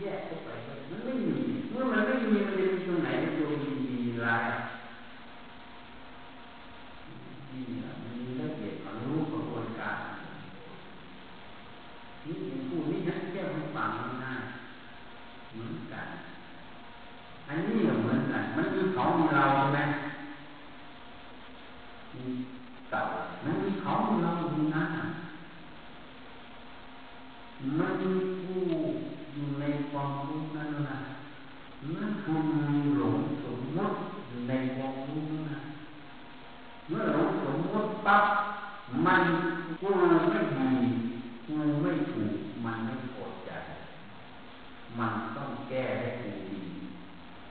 [0.00, 0.48] แยกเข้าไป
[0.90, 4.42] มันไม่มีเมื่อมันไม่มีมันจะมีตรงไหนในตัวมีมีลาย
[7.50, 9.98] นี่มันมีละเอียดของรูปของกระบวนการ
[12.24, 13.90] นี่เป็นผู้นี้นักเที่ยวให้ฟัง
[14.22, 14.42] ง่าย
[15.52, 16.08] เหมือนกัน
[17.48, 19.80] อันนี้เหมือนกัน มันมีเขามีเราใช่ไหม
[22.14, 22.24] มี
[22.90, 23.02] เก่า
[23.44, 24.84] มันมีเขามีเรามีนะ
[27.78, 28.10] มันมี
[28.44, 28.62] ผู้
[29.32, 30.98] อยู่ในความรู้นั้นนะ
[31.94, 32.36] มันผู้
[32.68, 33.96] มีหลงสมมติ
[34.28, 35.64] อยู่ในความรู้นั้น
[36.88, 38.24] เมื่อหลงสมมติปั๊บ
[39.06, 39.22] มัน
[39.80, 40.04] กูไม่
[40.58, 40.70] ดี
[41.44, 43.50] กูไม่ถูกมันไม่พอใจ
[44.98, 46.62] มันต้องแก้ให้กูดี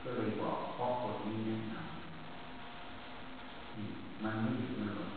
[0.02, 1.82] ก็เลยบอกพ่อคนนี้แนะนำ
[4.24, 5.10] มันไม่ดีมันหลง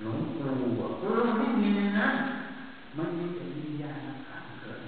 [0.00, 0.44] หลงกู
[0.80, 1.06] อะกู
[1.38, 2.08] ไม่มีนะ
[2.96, 3.98] มันมีแต่วิญญาณ
[4.28, 4.78] ขันเกิด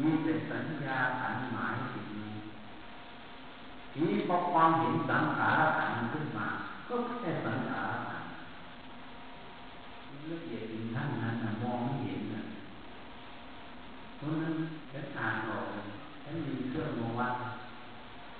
[0.00, 2.34] มีแต่สัญญาขันหมายสิ่งนี้
[3.92, 6.46] ทีนี้พอความเห็นสังขารขันขึ้นมา
[6.88, 8.22] ก็แค่สังขารขัน
[10.32, 12.42] ละเอียดถึงท่านนั้นมองไม่เห็นนะ
[14.16, 14.54] เพราะนั้น
[14.92, 15.84] ฉันอ่านออกเลย
[16.22, 17.34] ฉันมีเครื่องมาวัด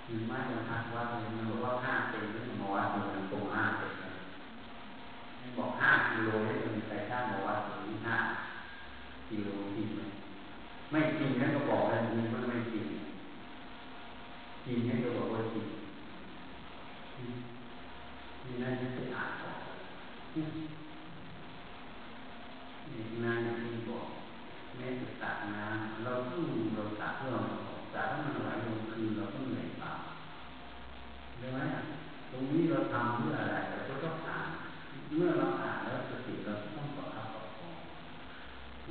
[0.09, 3.93] มีไม้บรรทัดวัดเลยมันบอกว่าห้าเซนนี่มาวัดมันตรงห้าเซน
[5.57, 8.17] บอกห้ากิโลให้มันใส่ช่างมาวัดตรงนี้ห้า
[9.29, 10.01] กิโลจริงไหม
[10.91, 12.87] ไม่จริงนั่นก็บอกแล้วมันไม่จริง
[14.65, 15.67] จริงนั่นก็บอกว่าจริง
[18.45, 19.59] นี่นั่นจะอ่านออก
[23.25, 24.07] นานที่บอก
[24.77, 27.41] แม้จะตักน้ำเราพึ่งเราตักเพื่อเรา
[27.95, 29.93] ตักมันไหลลงคืนเราต้องเหนื่อยเปล่า
[31.34, 31.62] ใช่ไหม
[32.30, 34.49] ตรงนี้เราทำเพื่ออะไรเราก็ต้องอ่าน
[35.14, 37.76] เมื่อเราอ่านแล้วสติเราต้องประคับประคอง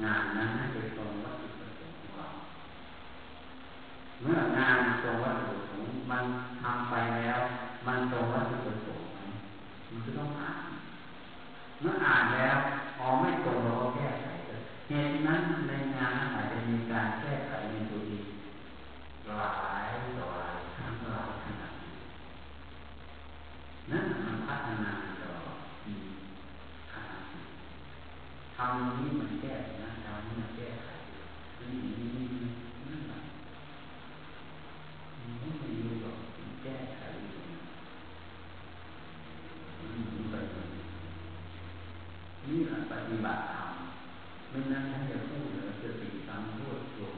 [0.03, 2.27] งานนั้นให้เป็นตรงวัตถุประสงค์ของเรา
[4.21, 6.23] เมื่องานตรงวัตถุประสงค์มัน
[6.61, 7.39] ทำไปแล้ว
[7.87, 9.07] มันตรงวัตถุประสงค์
[9.91, 10.65] มันจะต้องอ่าน
[11.79, 12.57] เมื่ออ่านแล้ว
[12.97, 14.27] พอไม่ตรงเราก็แก้ไข
[14.89, 18.27] เหตุนั้นในงานอาจจะมีการแก้ไขในตัวเอง
[19.27, 19.53] หลา
[19.85, 19.87] ย
[20.17, 21.73] ต่อหลายครั้งหลายขนาด
[23.91, 24.91] นั่นมันพัฒนา
[25.21, 25.57] ตลอด
[26.91, 27.23] ขนาด
[28.65, 30.87] ทำนี้มันแก้นะทำนี้มันแก้ไข
[31.59, 32.25] นี่นี่นี่
[32.89, 33.19] นั่นแหละ
[35.17, 36.17] มันไม่อยู่หรอก
[36.63, 37.27] แก้ไขมั
[40.23, 40.35] นไป
[42.45, 43.71] นี่แหละปฏิบัติธรรม
[44.49, 47.15] ไม่นั้นท่านจะพูดเลยสติสัมโพชฌง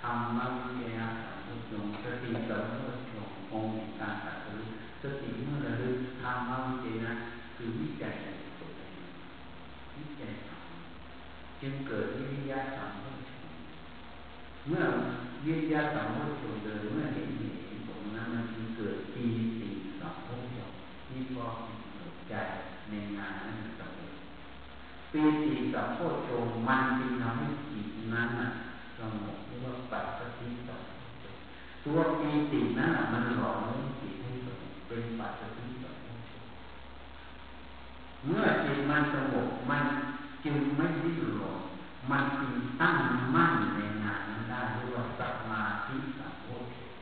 [0.00, 4.58] ธรรมะวิทยาสัมโพชฌงสติสัมโพชฌงองค์การตัดสู้
[5.02, 7.10] สติเมื่อระลึกธรรมะวิทยา
[7.56, 8.26] คือวิจัยใน
[8.60, 8.94] ตัวเอง
[9.98, 10.60] วิจัยธรรม
[11.62, 13.52] จึงเกิดวิทยาสัมโพชฌง
[14.68, 14.84] เมื่อ
[15.46, 19.24] วิทยาสัมโพชฌงเดินเมื่อเห็นเหตุผลนั้นมันจึงเกิดปี
[19.60, 19.68] ติ
[20.00, 20.70] สัมโพชฌง
[21.06, 21.46] ที่พอ
[22.28, 22.34] ใจ
[22.88, 24.12] ในงานนั้นสำเร็จ
[25.12, 28.28] ปีติสัมโพชฌงมันจึงทำให้จิตนั้น
[28.98, 30.80] สงบเรียกว่าปัจจติสัม
[31.84, 36.44] ตัวปีตินั้นมันหล่อเลี้จิตให้สงบเป็นปัจจติสัมโพชฌง
[38.26, 39.84] เมื่อจิตมันสงบมัน
[40.44, 41.58] จึงไม่ดิ้นรน
[42.10, 42.96] มันจึงตั้ง
[43.34, 46.92] มั่นในงานนั้นได้เรียกว่าสมาธิสัมโพชฌง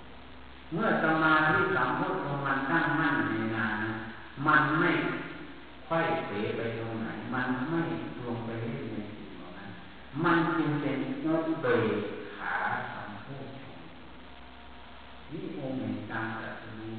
[0.73, 3.77] เมื่อสมาธิสัมโพชฌงมันตั้งมั่นในงาน
[4.47, 4.91] มันไม่
[5.89, 7.81] ค่อยเสไปตรงไหน มันไม่
[8.25, 9.71] ลงไปเล่นในสิ่งเหล่านั้น
[10.25, 11.95] มันจึงเป็นอุเบก
[12.37, 12.55] ขา
[12.93, 13.79] สัมโพชฌง
[15.31, 16.99] นี่องค์แห่งการตรัสรู้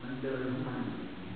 [0.00, 1.32] มันเดินมันอย่างนี้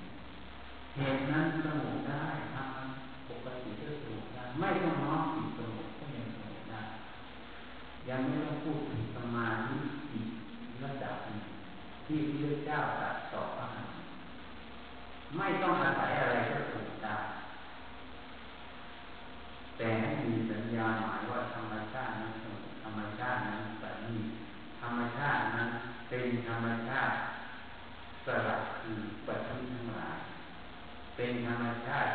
[0.95, 6.81] เหตุนั้นสงบได้ทำปกติก็สงบได้ไม่ต้องน้อมจิตสงบก็ยังสงบได้
[8.09, 9.77] ยังไม่ต้องพูดถึงสมาธิ
[10.13, 10.29] อีก
[10.83, 11.41] ระดับหนึ่ง
[12.11, 13.73] ที่พระเจ้าตรัสสอน
[15.37, 17.15] ไม่ต้องอาศัยอะไรก็ถูกได้
[19.77, 22.33] แต่ให้มีสัญญาหมายว่าธรรมชาตินั้น
[22.83, 24.19] ธรรมชาตินั้นแบบนี้
[24.81, 25.69] ธรรมชาตินั้น
[26.09, 27.15] เป็นธรรมชาติ
[28.25, 30.17] สลับคือปัจจุบันทั้งหลาย
[31.15, 32.11] เป็นธรรมชาติ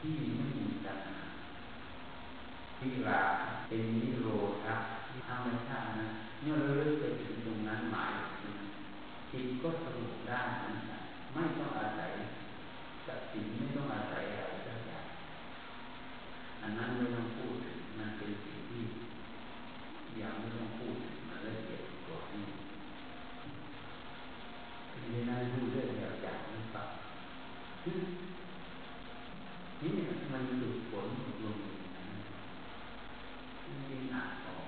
[0.00, 1.20] ที่ไม่มีตัณหา
[2.78, 3.22] ที่รา
[3.68, 4.28] เป็นนิโร
[4.64, 4.66] ธ
[5.28, 6.10] ธรรมชาตินั้น
[6.40, 8.10] เมื่อเราเลิกไปถึงตรงนั้นหมาย
[8.40, 8.56] ถึง
[9.32, 11.02] จิตก็สงบได้เหมือนกัน
[11.32, 12.10] ไม่ต้องอาศัย
[13.06, 15.06] สติไม่ต้องอาศัยอะไรสักอย่าง
[16.62, 18.84] อันนั้นไม่ต้องพูดถึงมันเป็นสิ่งที่
[20.20, 22.44] ยังไม่ต้องพูดถึงมันละเอียดกว่านี้
[25.10, 26.84] ไม่น่าพูดเรื่องอย่างอย่างนี้ปะ
[27.84, 29.90] นี่
[30.32, 31.06] มันหลุดผล
[31.44, 31.56] ลง
[33.88, 34.66] นี่หนักออก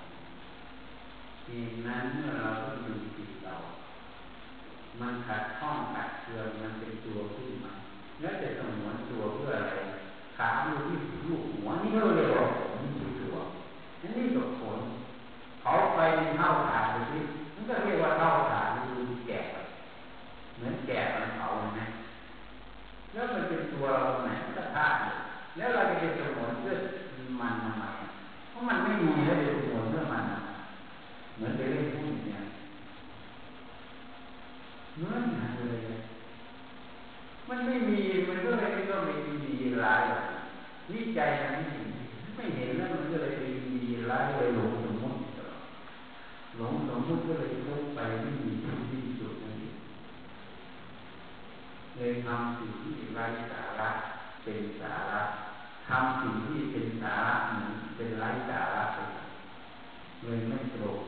[1.45, 3.55] ทีนั้นเมื่อเราต้องดูจิตเรา
[4.99, 7.73] มันขัดข้องขัดเคืองมันเป็นตัวขึ้นมา
[8.19, 9.73] แล้วจะสมวนตัวเพื่ออะไร
[10.37, 10.97] ขาลูกที่
[11.27, 13.35] ลูกหัวนี่ก็เรียกว่าผมคือตัว
[14.01, 14.79] อันนี้ก็ผล
[15.61, 15.99] เขาไป
[16.37, 17.21] เท่าขาดไปที่
[17.55, 19.39] มันก็เรียกว่าเท่าขาดดูแก่
[20.55, 21.81] เหมือนแก่มันเผาไหม
[23.11, 24.97] แล้วมันเป็นตัวเราไหนก็ธาตุ
[25.57, 26.75] แล้วเราจะไปสมวนเพื่อ
[27.41, 27.83] มันทำไม
[28.49, 30.23] เพราะมันไม่มีแล้วจะสมวนเพื่อมัน
[31.35, 32.41] เหมือนไปเล่นหุ้นเนี่ย
[34.97, 35.79] เหมือนกันเลย
[37.49, 38.75] มันไม่มี มันก็เลย
[40.91, 41.87] วิจัยกันไม่เห็น
[42.35, 43.43] ไม่เห็นแล้วมันก็เลยไป
[43.73, 43.81] มี
[44.11, 45.17] ร้ายเลยหลงสมมติ
[46.57, 49.75] หลงสมมติก็เลยทุกไปไม่มีที่ที่สุดนั่นเอง
[51.94, 53.89] เล ยทำสิ่งที่ไร้สาระ
[54.43, 55.21] เป็นสาระ
[55.87, 58.83] ทำสิ่งที่เป็นสาระเหมือนเป็นไร้สาระ
[60.23, 61.04] เลยไม่ตรง